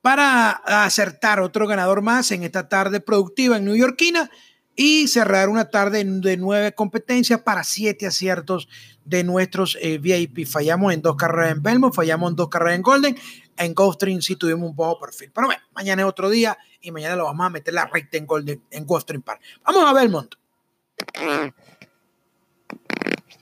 para 0.00 0.50
acertar 0.50 1.40
otro 1.40 1.66
ganador 1.66 2.00
más 2.02 2.30
en 2.30 2.44
esta 2.44 2.68
tarde 2.68 3.00
productiva 3.00 3.56
en 3.56 3.64
New 3.64 3.74
Yorkina 3.74 4.30
y 4.76 5.08
cerrar 5.08 5.48
una 5.48 5.70
tarde 5.70 6.04
de 6.04 6.36
nueve 6.36 6.74
competencias 6.74 7.40
para 7.40 7.64
siete 7.64 8.06
aciertos 8.06 8.68
de 9.04 9.24
nuestros 9.24 9.78
eh, 9.80 9.98
VIP. 9.98 10.46
Fallamos 10.46 10.92
en 10.92 11.00
dos 11.00 11.16
carreras 11.16 11.52
en 11.52 11.62
Belmont, 11.62 11.94
fallamos 11.94 12.30
en 12.30 12.36
dos 12.36 12.48
carreras 12.48 12.76
en 12.76 12.82
Golden, 12.82 13.18
en 13.56 13.74
Gulfstream 13.74 14.20
sí 14.20 14.36
tuvimos 14.36 14.70
un 14.70 14.76
bajo 14.76 15.00
perfil. 15.00 15.32
Pero 15.34 15.46
bueno, 15.46 15.62
mañana 15.74 16.02
es 16.02 16.08
otro 16.08 16.28
día 16.28 16.58
y 16.80 16.92
mañana 16.92 17.16
lo 17.16 17.24
vamos 17.24 17.46
a 17.46 17.50
meter 17.50 17.72
la 17.72 17.86
recta 17.86 18.18
en 18.18 18.26
Golden, 18.26 18.62
en 18.70 18.84
Gulfstream 18.84 19.22
Park. 19.22 19.40
Vamos 19.64 19.84
a 19.84 19.92
Belmont. 19.94 20.34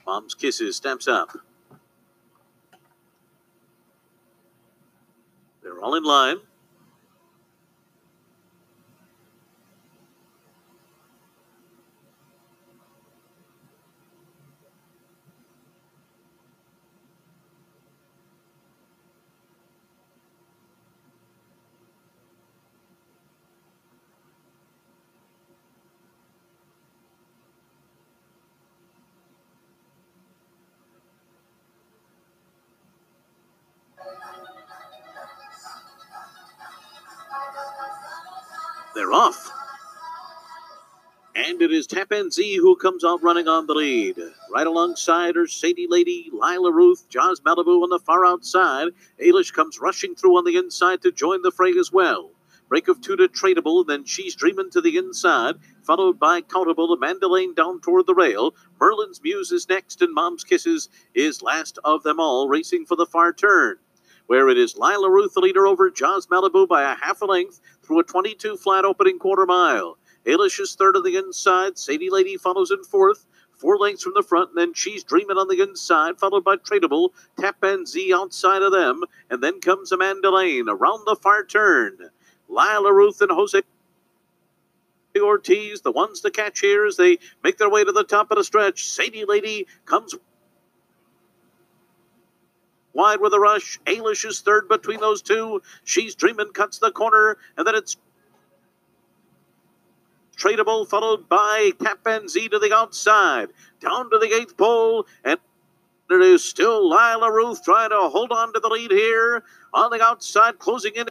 Mom's 0.06 0.36
kisses, 0.36 0.76
stamps 0.76 1.08
up. 1.08 1.42
They're 5.74 5.82
all 5.82 5.96
in 5.96 6.04
line. 6.04 6.36
They're 39.04 39.12
off. 39.12 39.52
And 41.36 41.60
it 41.60 41.70
is 41.70 41.86
Tappan 41.86 42.30
Z 42.30 42.56
who 42.56 42.74
comes 42.74 43.04
out 43.04 43.22
running 43.22 43.46
on 43.46 43.66
the 43.66 43.74
lead. 43.74 44.16
Right 44.50 44.66
alongside 44.66 45.34
her, 45.34 45.46
Sadie 45.46 45.86
Lady, 45.86 46.30
Lila 46.32 46.72
Ruth, 46.72 47.06
Jaws 47.10 47.40
Malibu 47.40 47.82
on 47.82 47.90
the 47.90 47.98
far 47.98 48.24
outside. 48.24 48.92
Ailish 49.22 49.52
comes 49.52 49.78
rushing 49.78 50.14
through 50.14 50.38
on 50.38 50.46
the 50.46 50.56
inside 50.56 51.02
to 51.02 51.12
join 51.12 51.42
the 51.42 51.50
fray 51.50 51.74
as 51.78 51.92
well. 51.92 52.30
Break 52.70 52.88
of 52.88 53.02
two 53.02 53.14
to 53.16 53.28
Tradable, 53.28 53.86
then 53.86 54.06
She's 54.06 54.34
Dreaming 54.34 54.70
to 54.70 54.80
the 54.80 54.96
inside, 54.96 55.56
followed 55.82 56.18
by 56.18 56.40
Countable, 56.40 56.90
Amanda 56.90 57.28
Lane 57.28 57.52
down 57.52 57.82
toward 57.82 58.06
the 58.06 58.14
rail. 58.14 58.54
Merlin's 58.80 59.20
Muse 59.22 59.52
is 59.52 59.68
next, 59.68 60.00
and 60.00 60.14
Mom's 60.14 60.44
Kisses 60.44 60.88
is 61.14 61.42
last 61.42 61.78
of 61.84 62.04
them 62.04 62.18
all, 62.18 62.48
racing 62.48 62.86
for 62.86 62.96
the 62.96 63.04
far 63.04 63.34
turn 63.34 63.76
where 64.26 64.48
it 64.48 64.58
is 64.58 64.76
Lila 64.76 65.10
Ruth, 65.10 65.34
the 65.34 65.40
leader 65.40 65.66
over 65.66 65.90
Jaws 65.90 66.26
Malibu 66.26 66.66
by 66.66 66.82
a 66.82 66.94
half 66.94 67.20
a 67.22 67.26
length 67.26 67.60
through 67.82 68.00
a 68.00 68.04
22 68.04 68.56
flat 68.56 68.84
opening 68.84 69.18
quarter 69.18 69.46
mile. 69.46 69.98
Ailish 70.26 70.60
is 70.60 70.74
third 70.74 70.96
on 70.96 71.02
the 71.02 71.16
inside. 71.16 71.78
Sadie 71.78 72.10
Lady 72.10 72.36
follows 72.36 72.70
in 72.70 72.82
fourth. 72.84 73.26
Four 73.52 73.78
lengths 73.78 74.02
from 74.02 74.14
the 74.14 74.22
front, 74.22 74.50
and 74.50 74.58
then 74.58 74.74
she's 74.74 75.04
dreaming 75.04 75.36
on 75.36 75.48
the 75.48 75.62
inside, 75.62 76.18
followed 76.18 76.42
by 76.42 76.56
Tradable, 76.56 77.10
Tap 77.38 77.62
and 77.62 77.86
Z 77.86 78.12
outside 78.12 78.62
of 78.62 78.72
them, 78.72 79.02
and 79.30 79.42
then 79.42 79.60
comes 79.60 79.92
Amanda 79.92 80.30
Lane 80.30 80.68
around 80.68 81.04
the 81.06 81.14
far 81.14 81.44
turn. 81.44 82.10
Lila 82.48 82.92
Ruth 82.92 83.20
and 83.20 83.30
Jose 83.30 83.62
Ortiz, 85.16 85.82
the 85.82 85.92
ones 85.92 86.20
to 86.20 86.30
catch 86.30 86.60
here 86.60 86.84
as 86.84 86.96
they 86.96 87.18
make 87.44 87.58
their 87.58 87.70
way 87.70 87.84
to 87.84 87.92
the 87.92 88.02
top 88.04 88.30
of 88.32 88.36
the 88.36 88.44
stretch. 88.44 88.84
Sadie 88.84 89.24
Lady 89.24 89.66
comes 89.84 90.14
wide 92.94 93.20
with 93.20 93.34
a 93.34 93.40
rush. 93.40 93.78
Ailish 93.86 94.24
is 94.24 94.40
third 94.40 94.68
between 94.68 95.00
those 95.00 95.20
two. 95.20 95.60
She's 95.84 96.14
dreaming, 96.14 96.52
cuts 96.52 96.78
the 96.78 96.90
corner, 96.90 97.36
and 97.56 97.66
then 97.66 97.74
it's 97.74 97.96
Tradable, 100.36 100.88
followed 100.88 101.28
by 101.28 101.72
Cap 101.82 102.00
and 102.06 102.28
Z 102.28 102.48
to 102.48 102.58
the 102.58 102.74
outside, 102.74 103.50
down 103.80 104.10
to 104.10 104.18
the 104.18 104.34
eighth 104.34 104.56
pole, 104.56 105.06
and 105.24 105.38
it 106.10 106.20
is 106.20 106.44
still 106.44 106.88
Lila 106.88 107.32
Ruth 107.32 107.62
trying 107.64 107.90
to 107.90 108.08
hold 108.08 108.32
on 108.32 108.52
to 108.52 108.60
the 108.60 108.68
lead 108.68 108.90
here 108.90 109.44
on 109.72 109.90
the 109.90 110.02
outside, 110.02 110.58
closing 110.58 110.94
in. 110.96 111.06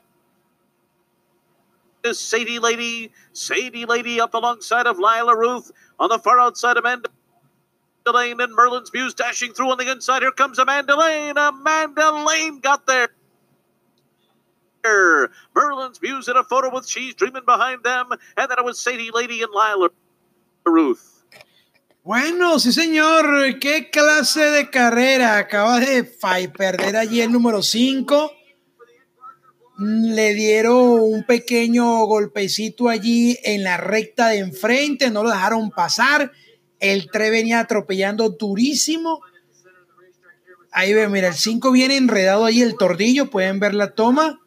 Is 2.04 2.20
Sadie 2.20 2.60
Lady, 2.60 3.12
Sadie 3.32 3.86
Lady 3.86 4.20
up 4.20 4.34
alongside 4.34 4.88
of 4.88 4.98
Lila 5.00 5.38
Ruth 5.38 5.72
on 6.00 6.10
the 6.10 6.20
far 6.20 6.38
outside. 6.38 6.76
Amanda 6.76 7.08
Lane 8.12 8.42
and 8.42 8.54
Merlin's 8.54 8.92
Muse 8.94 9.14
dashing 9.14 9.54
through 9.54 9.72
on 9.72 9.78
the 9.78 9.90
inside. 9.92 10.22
Here 10.22 10.32
comes 10.32 10.60
Amanda 10.60 10.98
Lane. 10.98 11.38
Amanda 11.38 12.12
Lane 12.12 12.60
got 12.60 12.86
there. 12.86 13.10
Merlin's 15.56 16.02
Muse 16.02 16.28
in 16.28 16.36
a 16.36 16.44
photo 16.44 16.74
with 16.74 16.86
She's 16.88 17.16
Dreaming 17.16 17.46
behind 17.46 17.84
them. 17.84 18.08
And 18.36 18.52
then 18.52 18.60
it 18.60 18.66
was 18.66 18.80
Sadie 18.80 19.12
Lady 19.14 19.42
and 19.42 19.52
Lila 19.54 19.90
Ruth. 20.66 21.12
Bueno, 22.04 22.60
sí 22.60 22.74
señor, 22.74 23.60
qué 23.62 23.90
clase 23.90 24.42
de 24.42 24.70
carrera. 24.70 25.38
Acaba 25.38 25.80
de 25.80 26.04
perder 26.04 26.98
allí 26.98 27.22
el 27.22 27.32
número 27.32 27.64
5. 27.64 28.30
Le 29.80 30.34
dieron 30.34 31.00
un 31.00 31.24
pequeño 31.26 32.06
golpecito 32.06 32.90
allí 32.90 33.40
en 33.46 33.64
la 33.64 33.78
recta 33.78 34.28
de 34.28 34.40
enfrente, 34.40 35.10
no 35.12 35.24
lo 35.24 35.30
dejaron 35.30 35.72
pasar. 35.72 36.34
El 36.84 37.10
3 37.10 37.32
venía 37.32 37.62
atropellando 37.62 38.28
durísimo. 38.28 39.22
Ahí 40.70 40.94
ve, 40.94 41.08
mira, 41.08 41.30
el 41.30 41.34
5 41.34 41.72
viene 41.72 41.96
enredado 41.96 42.44
ahí 42.44 42.62
el 42.62 42.76
tordillo, 42.76 43.30
pueden 43.30 43.58
ver 43.62 43.74
la 43.74 43.92
toma. 43.92 44.42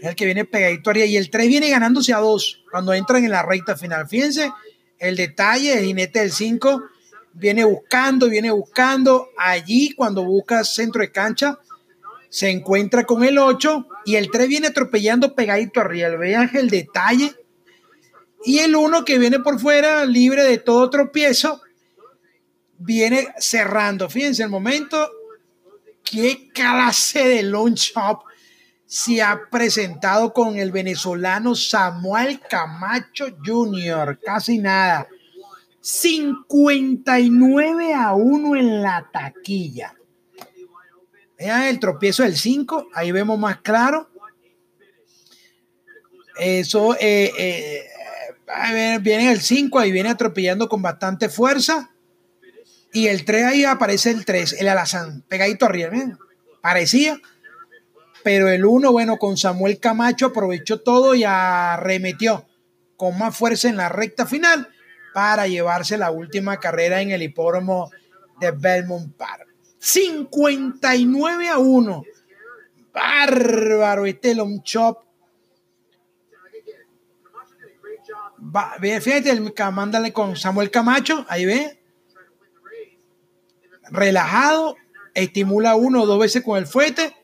El 0.00 0.14
que 0.14 0.24
viene 0.24 0.44
pegadito 0.44 0.90
arriba. 0.90 1.06
Y 1.06 1.16
el 1.16 1.30
3 1.30 1.48
viene 1.48 1.70
ganándose 1.70 2.14
a 2.14 2.18
2 2.18 2.62
cuando 2.70 2.94
entran 2.94 3.24
en 3.24 3.32
la 3.32 3.42
recta 3.42 3.74
final. 3.74 4.06
Fíjense 4.06 4.52
el 5.00 5.16
detalle, 5.16 5.76
el 5.76 5.86
jinete 5.86 6.20
del 6.20 6.30
5 6.30 6.84
viene 7.32 7.64
buscando, 7.64 8.28
viene 8.28 8.52
buscando. 8.52 9.30
Allí 9.36 9.94
cuando 9.96 10.22
busca 10.22 10.62
centro 10.62 11.00
de 11.00 11.10
cancha, 11.10 11.58
se 12.28 12.50
encuentra 12.50 13.04
con 13.04 13.24
el 13.24 13.36
8 13.36 13.88
y 14.04 14.14
el 14.14 14.30
3 14.30 14.46
viene 14.46 14.68
atropellando 14.68 15.34
pegadito 15.34 15.80
arriba. 15.80 16.10
Vean 16.10 16.52
el 16.54 16.70
detalle. 16.70 17.34
Y 18.44 18.60
el 18.60 18.76
1 18.76 19.04
que 19.04 19.18
viene 19.18 19.40
por 19.40 19.58
fuera, 19.58 20.04
libre 20.04 20.44
de 20.44 20.58
todo 20.58 20.88
tropiezo, 20.88 21.62
viene 22.84 23.28
cerrando. 23.38 24.08
Fíjense 24.08 24.42
el 24.42 24.50
momento, 24.50 25.10
qué 26.02 26.50
clase 26.52 27.26
de 27.26 27.42
launch 27.42 27.92
up 27.96 28.20
se 28.86 29.22
ha 29.22 29.40
presentado 29.50 30.32
con 30.32 30.56
el 30.56 30.70
venezolano 30.70 31.54
Samuel 31.54 32.40
Camacho 32.40 33.26
Jr. 33.44 34.20
Casi 34.24 34.58
nada. 34.58 35.08
59 35.80 37.94
a 37.94 38.14
1 38.14 38.56
en 38.56 38.82
la 38.82 39.08
taquilla. 39.12 39.94
Vean 41.38 41.64
el 41.64 41.80
tropiezo 41.80 42.22
del 42.22 42.36
5, 42.36 42.88
ahí 42.94 43.10
vemos 43.10 43.38
más 43.38 43.58
claro. 43.58 44.08
Eso, 46.38 46.94
eh, 46.94 47.32
eh, 47.36 47.84
viene 49.00 49.32
el 49.32 49.40
5, 49.40 49.78
ahí 49.78 49.92
viene 49.92 50.10
atropellando 50.10 50.68
con 50.68 50.82
bastante 50.82 51.28
fuerza. 51.28 51.93
Y 52.94 53.08
el 53.08 53.24
3 53.24 53.44
ahí 53.44 53.64
aparece 53.64 54.12
el 54.12 54.24
3, 54.24 54.56
el 54.60 54.68
Alazán, 54.68 55.24
pegadito 55.28 55.66
arriba, 55.66 55.90
parecía. 56.62 57.20
Pero 58.22 58.48
el 58.48 58.64
1, 58.64 58.92
bueno, 58.92 59.18
con 59.18 59.36
Samuel 59.36 59.80
Camacho 59.80 60.26
aprovechó 60.26 60.80
todo 60.80 61.14
y 61.14 61.24
arremetió 61.24 62.46
con 62.96 63.18
más 63.18 63.36
fuerza 63.36 63.68
en 63.68 63.76
la 63.76 63.88
recta 63.88 64.26
final 64.26 64.68
para 65.12 65.48
llevarse 65.48 65.98
la 65.98 66.12
última 66.12 66.58
carrera 66.58 67.02
en 67.02 67.10
el 67.10 67.22
hipódromo 67.22 67.90
de 68.40 68.52
Belmont 68.52 69.14
Park. 69.16 69.48
59 69.78 71.48
a 71.48 71.58
1. 71.58 72.04
Bárbaro 72.92 74.06
este 74.06 74.36
long 74.36 74.62
chop. 74.62 75.02
fíjate, 78.80 79.30
el, 79.30 79.52
mándale 79.72 80.12
con 80.12 80.36
Samuel 80.36 80.70
Camacho, 80.70 81.26
ahí 81.28 81.44
ve, 81.44 81.83
relajado, 83.90 84.76
estimula 85.14 85.76
uno 85.76 86.02
o 86.02 86.06
dos 86.06 86.18
veces 86.18 86.42
con 86.42 86.58
el 86.58 86.66
fuete. 86.66 87.14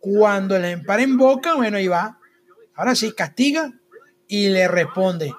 Cuando 0.00 0.58
le 0.58 0.72
empara 0.72 1.02
en 1.02 1.16
boca, 1.16 1.54
bueno, 1.54 1.76
ahí 1.76 1.88
va. 1.88 2.18
Ahora 2.74 2.94
sí, 2.94 3.12
castiga 3.12 3.72
y 4.28 4.48
le 4.48 4.68
responde. 4.68 5.34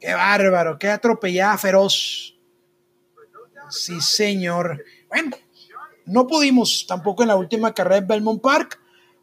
Qué 0.00 0.14
bárbaro, 0.14 0.78
qué 0.78 0.88
atropellada 0.88 1.58
feroz. 1.58 2.36
Sí, 3.70 4.00
señor. 4.00 4.84
Bueno, 5.08 5.36
no 6.06 6.26
pudimos 6.26 6.86
tampoco 6.86 7.22
en 7.22 7.28
la 7.28 7.36
última 7.36 7.74
carrera 7.74 8.00
de 8.00 8.06
Belmont 8.06 8.40
Park. 8.40 8.80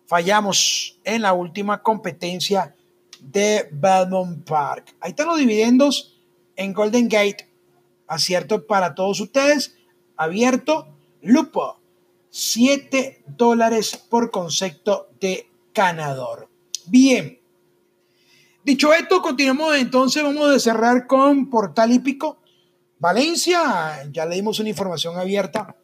Fallamos 0.07 0.99
en 1.03 1.23
la 1.23 1.33
última 1.33 1.81
competencia 1.81 2.75
de 3.19 3.67
Belmont 3.71 4.47
Park. 4.47 4.95
Ahí 4.99 5.11
están 5.11 5.27
los 5.27 5.39
dividendos 5.39 6.15
en 6.55 6.73
Golden 6.73 7.09
Gate 7.09 7.49
acierto 8.07 8.65
para 8.65 8.95
todos 8.95 9.19
ustedes, 9.19 9.75
abierto, 10.15 10.87
lupo, 11.21 11.79
7 12.29 13.23
dólares 13.27 13.97
por 14.09 14.31
concepto 14.31 15.09
de 15.19 15.49
ganador. 15.73 16.49
Bien, 16.87 17.39
dicho 18.63 18.93
esto, 18.93 19.21
continuamos 19.21 19.75
entonces, 19.77 20.23
vamos 20.23 20.53
a 20.53 20.59
cerrar 20.59 21.07
con 21.07 21.49
Portal 21.49 21.91
Hípico. 21.91 22.37
Valencia, 22.99 24.07
ya 24.11 24.25
le 24.25 24.35
dimos 24.35 24.59
una 24.59 24.69
información 24.69 25.17
abierta 25.17 25.75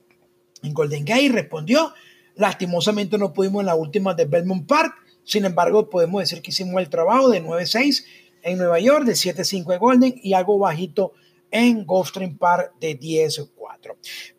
en 0.63 0.73
Golden 0.73 1.05
Gate, 1.05 1.29
respondió. 1.29 1.93
Lastimosamente 2.35 3.17
no 3.17 3.33
pudimos 3.33 3.61
en 3.61 3.67
la 3.67 3.75
última 3.75 4.13
de 4.13 4.25
Belmont 4.25 4.65
Park, 4.67 4.95
sin 5.23 5.45
embargo 5.45 5.89
podemos 5.89 6.21
decir 6.21 6.41
que 6.41 6.51
hicimos 6.51 6.81
el 6.81 6.89
trabajo 6.89 7.29
de 7.29 7.43
9-6 7.43 8.05
en 8.43 8.57
Nueva 8.57 8.79
York, 8.79 9.05
de 9.05 9.13
7-5 9.13 9.73
en 9.73 9.79
Golden 9.79 10.15
y 10.23 10.33
algo 10.33 10.57
bajito 10.57 11.13
en 11.51 11.85
Gulfstream 11.85 12.37
Park 12.37 12.73
de 12.79 12.97
10-4. 12.99 13.49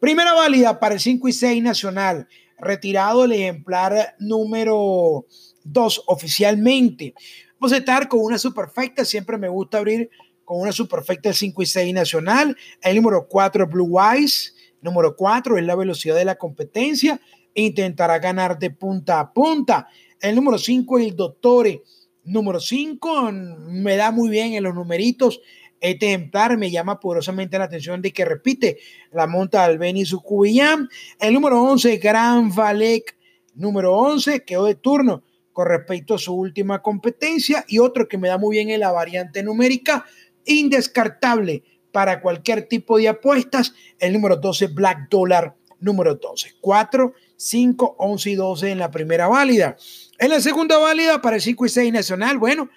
Primera 0.00 0.32
válida 0.32 0.80
para 0.80 0.94
el 0.94 1.00
5 1.00 1.28
y 1.28 1.32
6 1.32 1.62
nacional. 1.62 2.26
Retirado 2.58 3.24
el 3.24 3.32
ejemplar 3.32 4.14
número 4.18 5.26
2 5.64 6.04
oficialmente. 6.06 7.14
Vamos 7.58 7.72
a 7.72 7.78
estar 7.78 8.08
con 8.08 8.20
una 8.20 8.38
superfecta. 8.38 9.04
Siempre 9.04 9.38
me 9.38 9.48
gusta 9.48 9.78
abrir 9.78 10.10
con 10.44 10.60
una 10.60 10.72
superfecta 10.72 11.28
del 11.28 11.36
5 11.36 11.62
y 11.62 11.66
6 11.66 11.94
nacional. 11.94 12.56
El 12.80 12.96
número 12.96 13.28
4 13.28 13.66
Blue 13.68 14.00
Eyes. 14.00 14.54
Número 14.80 15.14
4 15.16 15.58
es 15.58 15.64
la 15.64 15.76
velocidad 15.76 16.16
de 16.16 16.24
la 16.24 16.36
competencia. 16.36 17.20
Intentará 17.54 18.18
ganar 18.18 18.58
de 18.58 18.70
punta 18.70 19.20
a 19.20 19.32
punta. 19.32 19.88
El 20.20 20.34
número 20.34 20.58
5 20.58 20.98
el 20.98 21.14
Dottore. 21.14 21.82
Número 22.24 22.60
5 22.60 23.32
me 23.32 23.96
da 23.96 24.12
muy 24.12 24.30
bien 24.30 24.54
en 24.54 24.62
los 24.62 24.74
numeritos 24.74 25.40
este 25.82 26.06
ejemplar 26.06 26.56
me 26.56 26.70
llama 26.70 27.00
poderosamente 27.00 27.58
la 27.58 27.64
atención 27.64 28.00
de 28.00 28.12
que 28.12 28.24
repite 28.24 28.78
la 29.10 29.26
monta 29.26 29.64
Albeni 29.64 30.06
Sucubillán. 30.06 30.88
El 31.18 31.34
número 31.34 31.60
11, 31.60 31.96
Gran 31.96 32.54
Valec, 32.54 33.16
número 33.54 33.96
11, 33.96 34.44
quedó 34.44 34.66
de 34.66 34.76
turno 34.76 35.24
con 35.52 35.66
respecto 35.66 36.14
a 36.14 36.18
su 36.18 36.34
última 36.34 36.80
competencia. 36.80 37.64
Y 37.66 37.80
otro 37.80 38.06
que 38.06 38.16
me 38.16 38.28
da 38.28 38.38
muy 38.38 38.56
bien 38.56 38.70
en 38.70 38.78
la 38.78 38.92
variante 38.92 39.42
numérica, 39.42 40.06
indescartable 40.44 41.64
para 41.90 42.22
cualquier 42.22 42.68
tipo 42.68 42.96
de 42.96 43.08
apuestas, 43.08 43.74
el 43.98 44.12
número 44.12 44.36
12, 44.36 44.68
Black 44.68 45.08
Dollar, 45.10 45.56
número 45.80 46.14
12. 46.14 46.58
4, 46.60 47.12
5, 47.36 47.96
11 47.98 48.30
y 48.30 48.34
12 48.36 48.70
en 48.70 48.78
la 48.78 48.92
primera 48.92 49.26
válida. 49.26 49.76
En 50.20 50.30
la 50.30 50.40
segunda 50.40 50.78
válida 50.78 51.20
para 51.20 51.36
el 51.36 51.42
5 51.42 51.66
y 51.66 51.68
6 51.68 51.92
nacional, 51.92 52.38
bueno, 52.38 52.70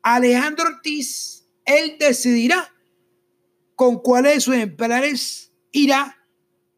Alejandro 0.00 0.66
Ortiz, 0.66 1.35
él 1.66 1.96
decidirá 1.98 2.72
con 3.74 3.98
cuáles 3.98 4.34
de 4.34 4.40
sus 4.40 4.54
ejemplares 4.54 5.52
irá 5.72 6.16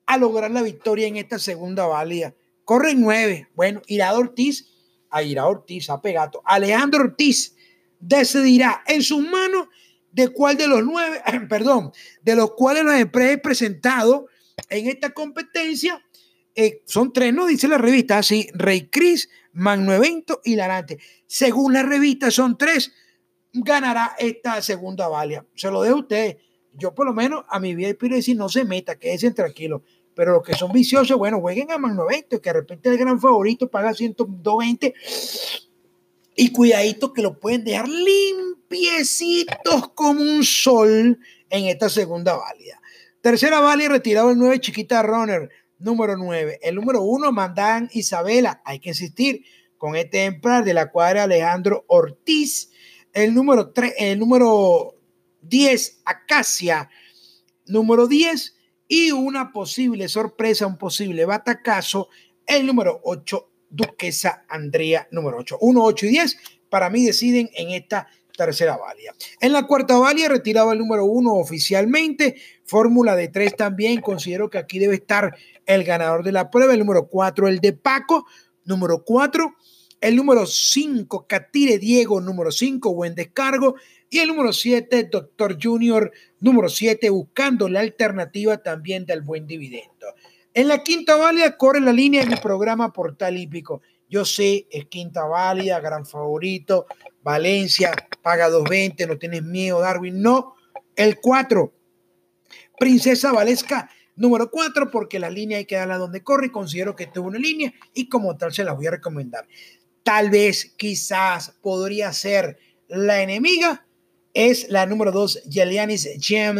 a 0.06 0.16
lograr 0.16 0.50
la 0.50 0.62
victoria 0.62 1.06
en 1.06 1.16
esta 1.16 1.38
segunda 1.38 1.86
válida. 1.86 2.34
Corre 2.64 2.94
9, 2.94 3.48
bueno, 3.54 3.82
irá 3.86 4.12
Ortiz, 4.14 4.66
a 5.10 5.22
irá 5.22 5.46
Ortiz, 5.46 5.88
a 5.90 6.00
Pegato. 6.00 6.42
Alejandro 6.44 7.04
Ortiz 7.04 7.54
decidirá 8.00 8.82
en 8.86 9.02
sus 9.02 9.26
manos 9.26 9.68
de 10.12 10.28
cuál 10.28 10.56
de 10.56 10.66
los 10.66 10.84
nueve, 10.84 11.20
perdón, 11.48 11.92
de 12.22 12.34
los 12.34 12.52
cuales 12.54 12.84
los 12.84 12.94
empresas 12.94 13.40
presentado 13.42 14.26
en 14.68 14.88
esta 14.88 15.10
competencia, 15.10 16.02
eh, 16.54 16.82
son 16.86 17.12
tres, 17.12 17.32
¿no? 17.32 17.46
Dice 17.46 17.68
la 17.68 17.78
revista, 17.78 18.18
así, 18.18 18.48
Rey 18.52 18.88
Cris, 18.88 19.28
Magno 19.52 19.92
Evento 19.92 20.40
y 20.44 20.56
Larante. 20.56 20.98
Según 21.26 21.72
la 21.72 21.84
revista, 21.84 22.30
son 22.30 22.58
tres, 22.58 22.92
ganará 23.52 24.14
esta 24.18 24.60
segunda 24.62 25.08
valia. 25.08 25.44
Se 25.54 25.70
lo 25.70 25.82
dejo 25.82 25.96
a 25.96 26.00
ustedes. 26.00 26.36
Yo 26.74 26.94
por 26.94 27.06
lo 27.06 27.14
menos 27.14 27.44
a 27.48 27.58
mi 27.58 27.74
vida 27.74 27.92
pido 27.94 28.16
decir, 28.16 28.36
no 28.36 28.48
se 28.48 28.64
meta, 28.64 28.98
quédense 28.98 29.30
tranquilos. 29.32 29.82
Pero 30.14 30.32
los 30.32 30.42
que 30.42 30.54
son 30.54 30.72
viciosos, 30.72 31.16
bueno, 31.16 31.40
jueguen 31.40 31.70
a 31.70 31.78
Magno 31.78 32.04
Evento, 32.10 32.40
que 32.40 32.50
de 32.50 32.54
repente 32.54 32.88
el 32.88 32.98
gran 32.98 33.20
favorito 33.20 33.70
paga 33.70 33.94
120 33.94 34.94
y 36.34 36.52
cuidadito 36.52 37.12
que 37.12 37.22
lo 37.22 37.38
pueden 37.38 37.64
dejar 37.64 37.88
limpiecitos 37.88 39.90
como 39.94 40.20
un 40.20 40.44
sol 40.44 41.18
en 41.50 41.66
esta 41.66 41.88
segunda 41.88 42.36
válida. 42.36 42.80
Tercera 43.20 43.60
válida, 43.60 43.88
retirado 43.88 44.30
el 44.30 44.38
9, 44.38 44.60
Chiquita 44.60 45.02
Runner, 45.02 45.48
número 45.78 46.16
9. 46.16 46.60
El 46.62 46.76
número 46.76 47.02
1, 47.02 47.32
Mandan 47.32 47.88
Isabela. 47.92 48.62
Hay 48.64 48.78
que 48.78 48.90
insistir 48.90 49.44
con 49.76 49.96
este 49.96 50.22
ejemplar 50.22 50.64
de 50.64 50.74
la 50.74 50.90
cuadra 50.90 51.24
Alejandro 51.24 51.84
Ortiz. 51.88 52.70
El 53.18 53.34
número 53.34 53.70
3, 53.70 53.94
el 53.98 54.18
número 54.20 54.94
10, 55.42 56.02
Acacia. 56.04 56.88
Número 57.66 58.06
10 58.06 58.54
y 58.86 59.10
una 59.10 59.50
posible 59.52 60.06
sorpresa, 60.06 60.68
un 60.68 60.78
posible 60.78 61.24
batacazo, 61.24 62.10
el 62.46 62.64
número 62.64 63.00
8, 63.02 63.50
Duquesa 63.70 64.44
Andrea 64.48 65.08
número 65.10 65.38
8. 65.38 65.58
1, 65.60 65.84
8 65.84 66.06
y 66.06 66.08
10 66.10 66.36
para 66.70 66.90
mí 66.90 67.04
deciden 67.04 67.50
en 67.56 67.70
esta 67.70 68.06
tercera 68.36 68.76
válida. 68.76 69.12
En 69.40 69.52
la 69.52 69.66
cuarta 69.66 69.98
válida 69.98 70.28
retirado 70.28 70.70
el 70.70 70.78
número 70.78 71.04
1 71.04 71.32
oficialmente, 71.34 72.36
fórmula 72.66 73.16
de 73.16 73.26
3 73.26 73.56
también, 73.56 74.00
considero 74.00 74.48
que 74.48 74.58
aquí 74.58 74.78
debe 74.78 74.94
estar 74.94 75.36
el 75.66 75.82
ganador 75.82 76.22
de 76.22 76.30
la 76.30 76.52
prueba, 76.52 76.72
el 76.72 76.78
número 76.78 77.08
4 77.08 77.48
el 77.48 77.58
de 77.58 77.72
Paco, 77.72 78.26
número 78.64 79.02
4, 79.04 79.56
el 80.00 80.16
número 80.16 80.46
5 80.46 81.26
Catire 81.26 81.78
Diego, 81.78 82.20
número 82.20 82.50
5 82.50 82.94
buen 82.94 83.14
descargo 83.14 83.74
y 84.10 84.18
el 84.18 84.28
número 84.28 84.52
7 84.52 85.04
Doctor 85.04 85.58
Junior, 85.60 86.12
número 86.40 86.68
7 86.68 87.10
buscando 87.10 87.68
la 87.68 87.80
alternativa 87.80 88.58
también 88.58 89.04
del 89.06 89.22
buen 89.22 89.46
dividendo. 89.46 90.06
En 90.54 90.68
la 90.68 90.82
quinta 90.82 91.16
válida 91.16 91.56
corre 91.56 91.80
la 91.80 91.92
línea 91.92 92.24
de 92.24 92.30
mi 92.30 92.36
programa 92.36 92.92
Portal 92.92 93.36
Hípico. 93.36 93.82
Yo 94.08 94.24
sé, 94.24 94.66
es 94.70 94.86
quinta 94.86 95.24
válida, 95.26 95.80
gran 95.80 96.06
favorito, 96.06 96.86
Valencia, 97.22 97.92
paga 98.22 98.48
2.20, 98.48 99.06
no 99.06 99.18
tienes 99.18 99.42
miedo, 99.42 99.80
Darwin. 99.80 100.22
No, 100.22 100.54
el 100.96 101.20
4, 101.20 101.72
Princesa 102.78 103.32
Valesca, 103.32 103.90
número 104.16 104.50
4, 104.50 104.90
porque 104.90 105.18
la 105.18 105.28
línea 105.28 105.58
hay 105.58 105.66
que 105.66 105.76
darla 105.76 105.98
donde 105.98 106.22
corre. 106.22 106.50
Considero 106.50 106.96
que 106.96 107.04
es 107.04 107.16
una 107.18 107.38
línea 107.38 107.72
y 107.92 108.08
como 108.08 108.36
tal 108.36 108.52
se 108.52 108.64
la 108.64 108.72
voy 108.72 108.86
a 108.86 108.92
recomendar. 108.92 109.46
Tal 110.08 110.30
vez, 110.30 110.72
quizás, 110.78 111.52
podría 111.60 112.14
ser 112.14 112.56
la 112.88 113.22
enemiga. 113.22 113.86
Es 114.32 114.70
la 114.70 114.86
número 114.86 115.12
2, 115.12 115.44
Yelianis 115.50 116.08
Gem, 116.18 116.56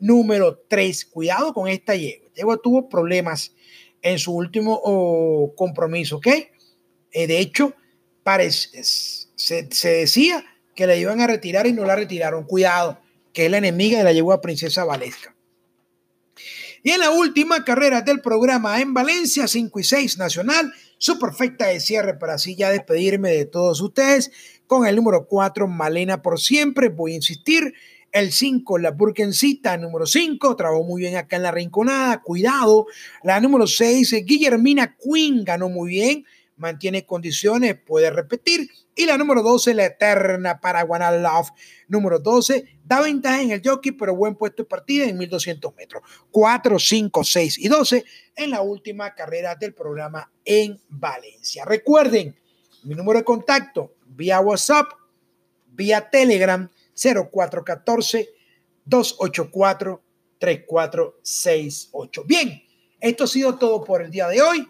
número 0.00 0.64
3. 0.66 1.04
Cuidado 1.04 1.54
con 1.54 1.68
esta 1.68 1.94
yegua 1.94 2.60
tuvo 2.60 2.88
problemas 2.88 3.54
en 4.02 4.18
su 4.18 4.34
último 4.34 4.82
compromiso, 5.54 6.16
¿ok? 6.16 6.26
Eh, 7.12 7.28
de 7.28 7.38
hecho, 7.38 7.72
se, 8.50 9.68
se, 9.70 9.88
decía 9.88 10.44
que 10.74 10.88
la 10.88 10.96
iban 10.96 11.20
a 11.20 11.28
retirar 11.28 11.68
y 11.68 11.72
no 11.72 11.84
la 11.84 11.94
retiraron. 11.94 12.46
Cuidado, 12.46 12.98
que 13.32 13.44
es 13.44 13.50
la 13.52 13.58
enemiga 13.58 13.98
de 13.98 14.04
la 14.04 14.12
yegua 14.12 14.40
Princesa 14.40 14.84
Valesca. 14.84 15.36
Y 16.82 16.90
en 16.90 17.00
la 17.00 17.10
última 17.10 17.64
carrera 17.64 18.02
del 18.02 18.20
programa 18.20 18.80
en 18.80 18.94
Valencia, 18.94 19.48
5 19.48 19.80
y 19.80 19.84
6 19.84 20.18
Nacional, 20.18 20.72
su 20.98 21.18
perfecta 21.18 21.66
de 21.66 21.80
cierre 21.80 22.14
para 22.14 22.34
así 22.34 22.56
ya 22.56 22.70
despedirme 22.70 23.30
de 23.30 23.44
todos 23.44 23.80
ustedes 23.80 24.30
con 24.66 24.86
el 24.86 24.96
número 24.96 25.26
4, 25.26 25.66
Malena 25.66 26.22
por 26.22 26.40
siempre. 26.40 26.88
Voy 26.88 27.12
a 27.12 27.16
insistir, 27.16 27.74
el 28.12 28.32
5, 28.32 28.78
la 28.78 28.90
Burkencita, 28.90 29.76
número 29.76 30.06
5, 30.06 30.56
trabajó 30.56 30.82
muy 30.82 31.02
bien 31.02 31.16
acá 31.16 31.36
en 31.36 31.42
la 31.42 31.50
Rinconada, 31.50 32.22
cuidado. 32.22 32.86
La 33.22 33.40
número 33.40 33.66
6, 33.66 34.24
Guillermina 34.24 34.96
Quinn, 34.96 35.44
ganó 35.44 35.68
muy 35.68 35.90
bien, 35.90 36.24
mantiene 36.58 37.06
condiciones, 37.06 37.76
puede 37.80 38.10
repetir. 38.10 38.68
Y 38.94 39.06
la 39.06 39.16
número 39.16 39.42
12, 39.42 39.74
la 39.74 39.86
eterna 39.86 40.60
Paraguana 40.60 41.10
Love, 41.10 41.50
número 41.86 42.18
12, 42.18 42.78
da 42.84 43.00
ventaja 43.00 43.40
en 43.40 43.52
el 43.52 43.62
jockey, 43.64 43.92
pero 43.92 44.14
buen 44.14 44.34
puesto 44.34 44.64
de 44.64 44.68
partida 44.68 45.04
en 45.06 45.16
1200 45.16 45.74
metros. 45.76 46.02
4, 46.30 46.78
5, 46.78 47.24
6 47.24 47.58
y 47.58 47.68
12 47.68 48.04
en 48.36 48.50
la 48.50 48.60
última 48.60 49.14
carrera 49.14 49.54
del 49.54 49.72
programa 49.72 50.30
en 50.44 50.80
Valencia. 50.88 51.64
Recuerden, 51.64 52.36
mi 52.82 52.94
número 52.94 53.20
de 53.20 53.24
contacto 53.24 53.94
vía 54.06 54.40
WhatsApp, 54.40 54.90
vía 55.72 56.10
Telegram 56.10 56.68
0414 56.94 58.28
284 58.84 60.02
3468. 60.38 62.24
Bien, 62.24 62.62
esto 63.00 63.24
ha 63.24 63.26
sido 63.26 63.56
todo 63.56 63.84
por 63.84 64.02
el 64.02 64.10
día 64.10 64.28
de 64.28 64.42
hoy. 64.42 64.68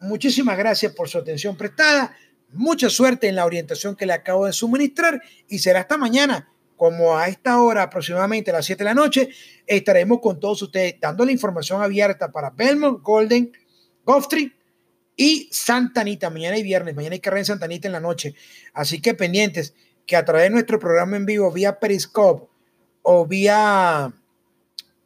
Muchísimas 0.00 0.56
gracias 0.56 0.92
por 0.92 1.08
su 1.08 1.18
atención 1.18 1.56
prestada. 1.56 2.16
Mucha 2.52 2.88
suerte 2.88 3.28
en 3.28 3.36
la 3.36 3.44
orientación 3.44 3.94
que 3.94 4.06
le 4.06 4.14
acabo 4.14 4.46
de 4.46 4.52
suministrar 4.52 5.22
y 5.46 5.58
será 5.58 5.80
hasta 5.80 5.98
mañana, 5.98 6.50
como 6.76 7.18
a 7.18 7.28
esta 7.28 7.60
hora, 7.60 7.82
aproximadamente 7.82 8.50
a 8.50 8.54
las 8.54 8.64
7 8.64 8.82
de 8.82 8.84
la 8.84 8.94
noche, 8.94 9.28
estaremos 9.66 10.20
con 10.20 10.40
todos 10.40 10.62
ustedes 10.62 10.96
dando 10.98 11.26
la 11.26 11.32
información 11.32 11.82
abierta 11.82 12.32
para 12.32 12.48
Belmont, 12.48 13.02
Golden, 13.02 13.52
Gulfstream 14.06 14.50
y 15.14 15.50
Santa 15.52 16.00
Anita, 16.00 16.30
mañana 16.30 16.56
y 16.56 16.62
viernes, 16.62 16.96
mañana 16.96 17.12
hay 17.12 17.20
carrera 17.20 17.40
en 17.40 17.44
Santa 17.44 17.66
Anita 17.66 17.86
en 17.86 17.92
la 17.92 18.00
noche. 18.00 18.34
Así 18.72 19.02
que 19.02 19.12
pendientes 19.12 19.74
que 20.06 20.16
a 20.16 20.24
través 20.24 20.44
de 20.44 20.50
nuestro 20.50 20.78
programa 20.78 21.18
en 21.18 21.26
vivo, 21.26 21.52
vía 21.52 21.78
Periscope 21.78 22.48
o 23.02 23.26
vía 23.26 24.14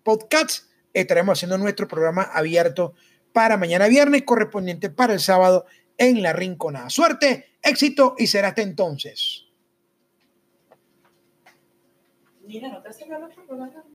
podcast, 0.05 0.67
estaremos 0.93 1.37
haciendo 1.37 1.59
nuestro 1.59 1.89
programa 1.89 2.23
abierto 2.23 2.95
para 3.35 3.57
mañana 3.57 3.89
viernes, 3.89 4.23
correspondiente 4.23 4.91
para 4.91 5.13
el 5.13 5.19
sábado 5.19 5.67
en 5.99 6.23
La 6.23 6.33
Rinconada. 6.33 6.89
Suerte, 6.89 7.57
éxito 7.61 8.15
y 8.17 8.29
será 8.29 8.49
hasta 8.49 8.63
entonces. 8.63 9.47
Mira, 12.47 12.69
no 12.69 12.81
te 12.81 12.91